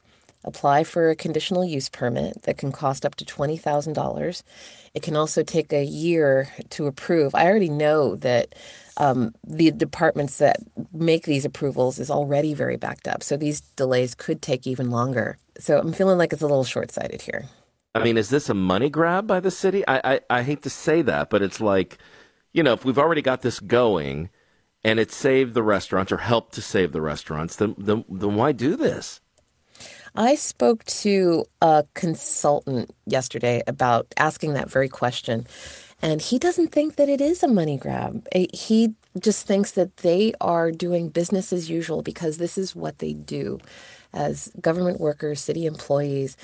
apply 0.46 0.84
for 0.84 1.10
a 1.10 1.16
conditional 1.16 1.64
use 1.64 1.88
permit 1.88 2.42
that 2.42 2.56
can 2.56 2.72
cost 2.72 3.04
up 3.04 3.16
to 3.16 3.24
$20,000. 3.24 4.42
It 4.94 5.02
can 5.02 5.16
also 5.16 5.42
take 5.42 5.72
a 5.72 5.84
year 5.84 6.48
to 6.70 6.86
approve. 6.86 7.34
I 7.34 7.46
already 7.46 7.68
know 7.68 8.14
that 8.16 8.54
um, 8.96 9.34
the 9.44 9.72
departments 9.72 10.38
that 10.38 10.58
make 10.92 11.24
these 11.24 11.44
approvals 11.44 11.98
is 11.98 12.10
already 12.10 12.54
very 12.54 12.76
backed 12.76 13.08
up. 13.08 13.22
So 13.22 13.36
these 13.36 13.60
delays 13.60 14.14
could 14.14 14.40
take 14.40 14.66
even 14.66 14.90
longer. 14.90 15.36
So 15.58 15.78
I'm 15.78 15.92
feeling 15.92 16.16
like 16.16 16.32
it's 16.32 16.42
a 16.42 16.46
little 16.46 16.64
short 16.64 16.92
sighted 16.92 17.20
here. 17.20 17.46
I 17.94 18.04
mean, 18.04 18.16
is 18.16 18.28
this 18.28 18.48
a 18.48 18.54
money 18.54 18.90
grab 18.90 19.26
by 19.26 19.40
the 19.40 19.50
city? 19.50 19.86
I, 19.88 20.00
I, 20.04 20.20
I 20.30 20.42
hate 20.42 20.62
to 20.62 20.70
say 20.70 21.02
that, 21.02 21.30
but 21.30 21.42
it's 21.42 21.60
like, 21.60 21.98
you 22.52 22.62
know, 22.62 22.74
if 22.74 22.84
we've 22.84 22.98
already 22.98 23.22
got 23.22 23.40
this 23.40 23.58
going 23.58 24.28
and 24.86 25.00
it 25.00 25.10
saved 25.10 25.54
the 25.54 25.64
restaurants 25.64 26.12
or 26.12 26.18
helped 26.18 26.54
to 26.54 26.62
save 26.62 26.92
the 26.92 27.00
restaurants, 27.00 27.56
then, 27.56 27.74
then, 27.76 28.04
then 28.08 28.36
why 28.36 28.52
do 28.52 28.76
this? 28.76 29.20
I 30.14 30.36
spoke 30.36 30.84
to 30.84 31.44
a 31.60 31.84
consultant 31.94 32.94
yesterday 33.04 33.64
about 33.66 34.06
asking 34.16 34.52
that 34.52 34.70
very 34.70 34.88
question. 34.88 35.48
And 36.00 36.22
he 36.22 36.38
doesn't 36.38 36.68
think 36.68 36.94
that 36.96 37.08
it 37.08 37.20
is 37.20 37.42
a 37.42 37.48
money 37.48 37.76
grab. 37.76 38.28
Eh, 38.30 38.46
he 38.52 38.94
just 39.18 39.44
thinks 39.44 39.72
that 39.72 39.96
they 39.98 40.32
are 40.40 40.70
doing 40.70 41.08
business 41.08 41.52
as 41.52 41.68
usual 41.68 42.02
because 42.02 42.36
this 42.36 42.56
is 42.56 42.76
what 42.76 43.00
they 43.00 43.12
do 43.12 43.58
as 44.12 44.52
government 44.60 45.00
workers, 45.00 45.40
city 45.40 45.66
employees, 45.66 46.36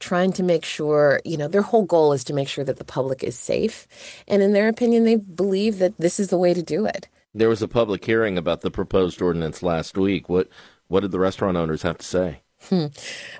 trying 0.00 0.32
to 0.32 0.42
make 0.42 0.64
sure, 0.64 1.20
you 1.26 1.36
know, 1.36 1.46
their 1.46 1.62
whole 1.62 1.84
goal 1.84 2.14
is 2.14 2.24
to 2.24 2.32
make 2.32 2.48
sure 2.48 2.64
that 2.64 2.78
the 2.78 2.84
public 2.84 3.22
is 3.22 3.38
safe. 3.38 3.86
And 4.26 4.42
in 4.42 4.54
their 4.54 4.68
opinion, 4.68 5.04
they 5.04 5.16
believe 5.16 5.78
that 5.78 5.98
this 5.98 6.18
is 6.18 6.28
the 6.28 6.38
way 6.38 6.54
to 6.54 6.62
do 6.62 6.86
it. 6.86 7.06
There 7.34 7.48
was 7.48 7.62
a 7.62 7.68
public 7.68 8.04
hearing 8.04 8.36
about 8.36 8.60
the 8.60 8.70
proposed 8.70 9.22
ordinance 9.22 9.62
last 9.62 9.96
week. 9.96 10.28
What 10.28 10.48
what 10.88 11.00
did 11.00 11.10
the 11.10 11.18
restaurant 11.18 11.56
owners 11.56 11.82
have 11.82 11.98
to 11.98 12.06
say? 12.06 12.42
Hmm. 12.68 12.86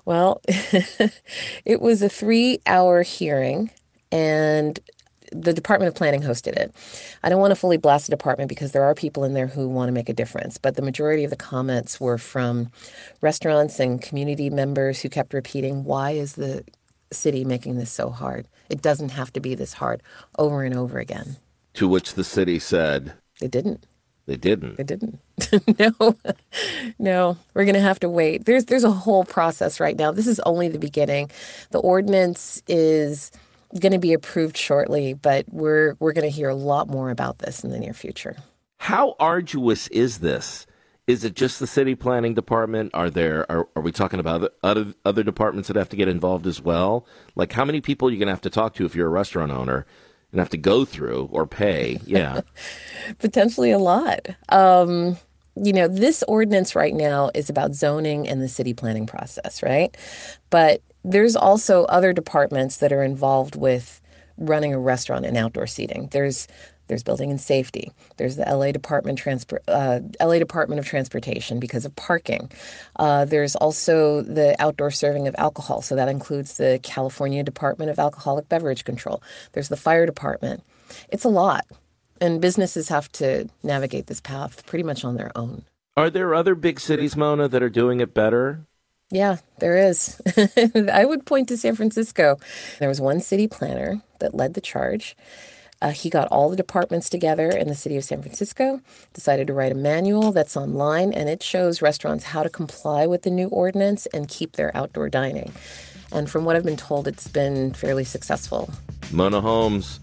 Well, 0.05 0.40
it 1.64 1.81
was 1.81 2.02
a 2.02 2.09
three 2.09 2.61
hour 2.66 3.02
hearing, 3.02 3.70
and 4.11 4.81
the 5.35 5.52
Department 5.52 5.88
of 5.88 5.94
Planning 5.94 6.22
hosted 6.22 6.55
it. 6.55 6.74
I 7.22 7.28
don't 7.28 7.40
want 7.40 7.52
to 7.52 7.57
fully 7.57 7.76
blast 7.76 8.07
the 8.07 8.16
department 8.16 8.48
because 8.48 8.72
there 8.72 8.85
are 8.85 8.94
people 8.94 9.24
in 9.24 9.35
there 9.35 9.46
who 9.46 9.68
want 9.68 9.88
to 9.88 9.92
make 9.92 10.09
a 10.09 10.14
difference, 10.14 10.59
but 10.59 10.76
the 10.76 10.83
majority 10.83 11.24
of 11.24 11.31
the 11.31 11.37
comments 11.37 12.00
were 12.00 12.18
from 12.18 12.70
restaurants 13.20 13.81
and 13.81 14.00
community 14.00 14.50
members 14.50 15.00
who 15.00 15.09
kept 15.09 15.33
repeating, 15.35 15.85
Why 15.85 16.12
is 16.12 16.35
the 16.35 16.64
city 17.12 17.44
making 17.44 17.76
this 17.76 17.90
so 17.90 18.11
hard? 18.11 18.48
It 18.68 18.83
doesn't 18.83 19.11
have 19.11 19.33
to 19.35 19.40
be 19.40 19.55
this 19.55 19.74
hard 19.74 20.02
over 20.38 20.62
and 20.62 20.74
over 20.74 20.98
again. 20.98 21.37
To 21.74 21.88
which 21.88 22.14
the 22.14 22.24
city 22.24 22.59
said, 22.59 23.14
It 23.42 23.50
didn't. 23.50 23.87
They 24.26 24.37
didn't. 24.37 24.76
They 24.76 24.85
didn't. 24.85 25.18
no, 25.78 26.16
no. 26.98 27.37
We're 27.55 27.64
going 27.64 27.74
to 27.74 27.81
have 27.81 27.98
to 28.00 28.09
wait. 28.09 28.44
There's 28.44 28.66
there's 28.66 28.85
a 28.85 28.90
whole 28.90 29.24
process 29.24 29.81
right 29.81 29.96
now. 29.96 30.12
This 30.12 30.28
is 30.28 30.38
only 30.40 30.68
the 30.68 30.78
beginning. 30.78 31.31
The 31.70 31.81
ordinance 31.81 32.62
is 32.68 33.33
going 33.81 33.92
to 33.92 33.98
be 33.98 34.12
approved 34.12 34.57
shortly, 34.57 35.14
but 35.14 35.46
we're 35.50 35.96
we're 35.98 36.12
going 36.12 36.28
to 36.28 36.35
hear 36.35 36.48
a 36.48 36.55
lot 36.55 36.88
more 36.88 37.11
about 37.11 37.38
this 37.38 37.64
in 37.64 37.70
the 37.70 37.78
near 37.78 37.92
future. 37.92 38.37
How 38.78 39.16
arduous 39.18 39.88
is 39.88 40.18
this? 40.18 40.66
Is 41.09 41.24
it 41.24 41.35
just 41.35 41.59
the 41.59 41.66
city 41.66 41.96
planning 41.96 42.35
department? 42.35 42.92
Are 42.94 43.11
there 43.11 43.50
are, 43.50 43.68
are 43.74 43.83
we 43.83 43.90
talking 43.90 44.20
about 44.20 44.52
other 44.62 44.94
other 45.05 45.24
departments 45.24 45.66
that 45.66 45.76
have 45.76 45.88
to 45.88 45.96
get 45.96 46.07
involved 46.07 46.46
as 46.46 46.61
well? 46.61 47.07
Like 47.35 47.52
how 47.52 47.64
many 47.64 47.81
people 47.81 48.07
are 48.07 48.12
you 48.12 48.18
going 48.18 48.28
to 48.28 48.33
have 48.33 48.40
to 48.42 48.50
talk 48.50 48.74
to 48.74 48.85
if 48.85 48.94
you're 48.94 49.09
a 49.09 49.11
restaurant 49.11 49.50
owner? 49.50 49.85
And 50.33 50.40
have 50.40 50.51
to 50.51 50.57
go 50.59 50.85
through 50.85 51.29
or 51.31 51.47
pay. 51.47 52.01
Yeah. 52.05 52.40
Potentially 53.18 53.71
a 53.71 53.79
lot. 53.79 54.29
Um, 54.49 55.18
you 55.55 55.73
know, 55.73 55.87
this 55.87 56.25
ordinance 56.27 56.75
right 56.75 56.95
now 56.95 57.31
is 57.35 57.51
about 57.51 57.75
zoning 57.75 58.27
and 58.27 58.40
the 58.40 58.49
city 58.49 58.73
planning 58.73 59.07
process, 59.07 59.62
right? 59.62 59.95
But 60.51 60.81
there's 61.05 61.37
also 61.37 61.85
other 61.85 62.12
departments 62.12 62.79
that 62.79 62.92
are 62.92 63.03
involved 63.03 63.55
with 63.55 64.01
running 64.38 64.73
a 64.73 64.79
restaurant 64.79 65.27
and 65.27 65.37
outdoor 65.37 65.66
seating. 65.66 66.09
There's 66.11 66.49
there's 66.92 67.02
building 67.02 67.31
and 67.31 67.40
safety. 67.40 67.90
There's 68.18 68.37
the 68.37 68.44
LA 68.44 68.70
Department 68.70 69.18
Transport, 69.18 69.62
uh, 69.66 70.00
LA 70.20 70.38
Department 70.38 70.78
of 70.78 70.85
Transportation 70.85 71.59
because 71.59 71.87
of 71.87 71.96
parking. 71.96 72.50
Uh, 72.96 73.24
there's 73.24 73.57
also 73.57 74.20
the 74.20 74.55
outdoor 74.59 74.90
serving 74.90 75.26
of 75.26 75.35
alcohol, 75.38 75.81
so 75.81 75.96
that 75.96 76.11
includes 76.11 76.59
the 76.59 76.78
California 76.83 77.42
Department 77.42 77.90
of 77.90 77.98
Alcoholic 77.98 78.46
Beverage 78.50 78.85
Control. 78.85 79.22
There's 79.52 79.70
the 79.70 79.76
fire 79.78 80.05
department. 80.05 80.64
It's 81.09 81.24
a 81.24 81.31
lot, 81.31 81.64
and 82.20 82.42
businesses 82.42 82.90
have 82.90 83.11
to 83.12 83.48
navigate 83.62 84.09
this 84.09 84.20
path 84.20 84.66
pretty 84.66 84.83
much 84.83 85.02
on 85.02 85.16
their 85.16 85.33
own. 85.35 85.64
Are 85.96 86.11
there 86.11 86.35
other 86.35 86.55
big 86.55 86.78
cities, 86.78 87.16
Mona, 87.16 87.48
that 87.48 87.62
are 87.62 87.70
doing 87.70 88.00
it 88.00 88.12
better? 88.12 88.66
Yeah, 89.11 89.38
there 89.61 89.78
is. 89.78 90.20
I 90.92 91.07
would 91.07 91.24
point 91.24 91.48
to 91.48 91.57
San 91.57 91.74
Francisco. 91.74 92.38
There 92.81 92.88
was 92.90 93.00
one 93.00 93.20
city 93.20 93.48
planner 93.48 94.02
that 94.20 94.35
led 94.35 94.52
the 94.52 94.61
charge. 94.61 95.16
Uh, 95.83 95.90
he 95.90 96.09
got 96.09 96.29
all 96.29 96.49
the 96.49 96.55
departments 96.57 97.11
together 97.11 97.51
in 97.51 97.66
the 97.66 97.75
city 97.75 97.97
of 97.97 98.05
San 98.05 98.23
Francisco, 98.23 98.81
decided 99.14 99.49
to 99.49 99.53
write 99.53 99.73
a 99.73 99.75
manual 99.75 100.31
that's 100.31 100.57
online, 100.57 101.12
and 101.12 101.29
it 101.29 101.42
shows 101.42 101.83
restaurants 101.83 102.23
how 102.23 102.45
to 102.45 102.49
comply 102.49 103.05
with 103.05 103.23
the 103.23 103.31
new 103.31 103.49
ordinance 103.49 104.07
and 104.07 104.29
keep 104.29 104.53
their 104.53 104.75
outdoor 104.77 105.09
dining. 105.09 105.53
And 106.12 106.31
from 106.31 106.45
what 106.45 106.55
I've 106.55 106.64
been 106.64 106.77
told, 106.77 107.09
it's 107.09 107.27
been 107.27 107.73
fairly 107.73 108.05
successful. 108.05 108.71
Mona 109.11 109.40
Holmes, 109.40 109.99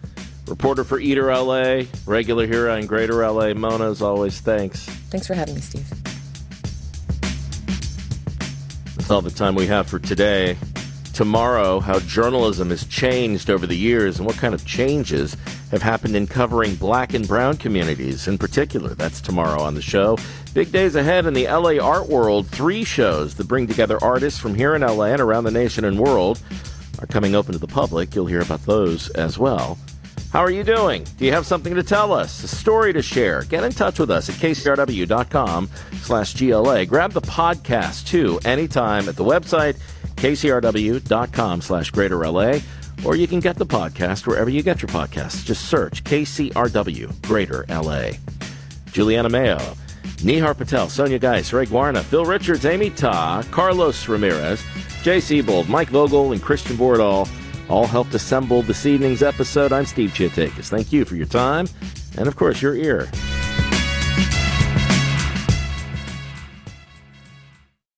reporter 0.47 0.83
for 0.83 0.99
Eater 0.99 1.33
LA, 1.33 1.83
regular 2.05 2.45
here 2.45 2.69
on 2.69 2.85
Greater 2.85 3.25
LA. 3.25 3.53
Mona, 3.53 3.89
as 3.89 4.01
always, 4.01 4.41
thanks. 4.41 4.83
Thanks 5.11 5.27
for 5.27 5.33
having 5.33 5.55
me, 5.55 5.61
Steve. 5.61 5.89
That's 8.97 9.09
all 9.09 9.21
the 9.21 9.31
time 9.31 9.55
we 9.55 9.67
have 9.67 9.87
for 9.87 9.97
today 9.97 10.57
tomorrow 11.19 11.81
how 11.81 11.99
journalism 11.99 12.69
has 12.69 12.85
changed 12.85 13.49
over 13.49 13.67
the 13.67 13.75
years 13.75 14.19
and 14.19 14.25
what 14.25 14.37
kind 14.37 14.53
of 14.53 14.65
changes 14.65 15.35
have 15.69 15.81
happened 15.81 16.15
in 16.15 16.25
covering 16.25 16.73
black 16.75 17.13
and 17.13 17.27
brown 17.27 17.57
communities 17.57 18.29
in 18.29 18.37
particular. 18.37 18.95
That's 18.95 19.19
tomorrow 19.19 19.61
on 19.61 19.75
the 19.75 19.81
show. 19.81 20.17
Big 20.53 20.71
days 20.71 20.95
ahead 20.95 21.25
in 21.25 21.33
the 21.33 21.45
LA 21.45 21.77
art 21.77 22.07
world. 22.07 22.47
Three 22.47 22.85
shows 22.85 23.35
that 23.35 23.49
bring 23.49 23.67
together 23.67 24.01
artists 24.01 24.39
from 24.39 24.55
here 24.55 24.75
in 24.75 24.81
LA 24.81 25.07
and 25.07 25.19
around 25.19 25.43
the 25.43 25.51
nation 25.51 25.83
and 25.83 25.99
world 25.99 26.41
are 26.99 27.07
coming 27.07 27.35
open 27.35 27.51
to 27.51 27.59
the 27.59 27.67
public. 27.67 28.15
You'll 28.15 28.25
hear 28.25 28.39
about 28.39 28.65
those 28.65 29.09
as 29.09 29.37
well. 29.37 29.77
How 30.31 30.39
are 30.39 30.51
you 30.51 30.63
doing? 30.63 31.05
Do 31.17 31.25
you 31.25 31.33
have 31.33 31.45
something 31.45 31.75
to 31.75 31.83
tell 31.83 32.13
us? 32.13 32.43
A 32.45 32.47
story 32.47 32.93
to 32.93 33.01
share? 33.01 33.43
Get 33.43 33.65
in 33.65 33.73
touch 33.73 33.99
with 33.99 34.09
us 34.09 34.29
at 34.29 34.35
kcrw.com 34.35 35.69
slash 36.01 36.39
GLA. 36.39 36.85
Grab 36.85 37.11
the 37.11 37.21
podcast 37.21 38.07
too 38.07 38.39
anytime 38.45 39.09
at 39.09 39.17
the 39.17 39.25
website 39.25 39.77
kcrw.com 40.19 41.61
slash 41.61 41.91
greater 41.91 42.17
LA, 42.17 42.59
or 43.05 43.15
you 43.15 43.27
can 43.27 43.39
get 43.39 43.55
the 43.55 43.65
podcast 43.65 44.27
wherever 44.27 44.49
you 44.49 44.61
get 44.61 44.81
your 44.81 44.89
podcasts. 44.89 45.45
Just 45.45 45.69
search 45.69 46.03
KCRW 46.03 47.21
Greater 47.21 47.65
LA. 47.69 48.11
Juliana 48.91 49.29
Mayo, 49.29 49.57
Nihar 50.17 50.57
Patel, 50.57 50.89
Sonia 50.89 51.19
Geis, 51.19 51.53
Ray 51.53 51.65
Guarna, 51.65 52.01
Phil 52.03 52.25
Richards, 52.25 52.65
Amy 52.65 52.89
Ta, 52.89 53.43
Carlos 53.51 54.07
Ramirez, 54.07 54.61
Jay 55.03 55.19
Siebold, 55.19 55.69
Mike 55.69 55.89
Vogel, 55.89 56.33
and 56.33 56.41
Christian 56.41 56.75
Bordal 56.75 57.29
all 57.69 57.85
helped 57.87 58.13
assemble 58.13 58.61
this 58.63 58.85
evening's 58.85 59.23
episode. 59.23 59.71
I'm 59.71 59.85
Steve 59.85 60.09
Chiotakis. 60.09 60.69
Thank 60.69 60.91
you 60.91 61.05
for 61.05 61.15
your 61.15 61.27
time 61.27 61.67
and, 62.17 62.27
of 62.27 62.35
course, 62.35 62.61
your 62.61 62.75
ear. 62.75 63.09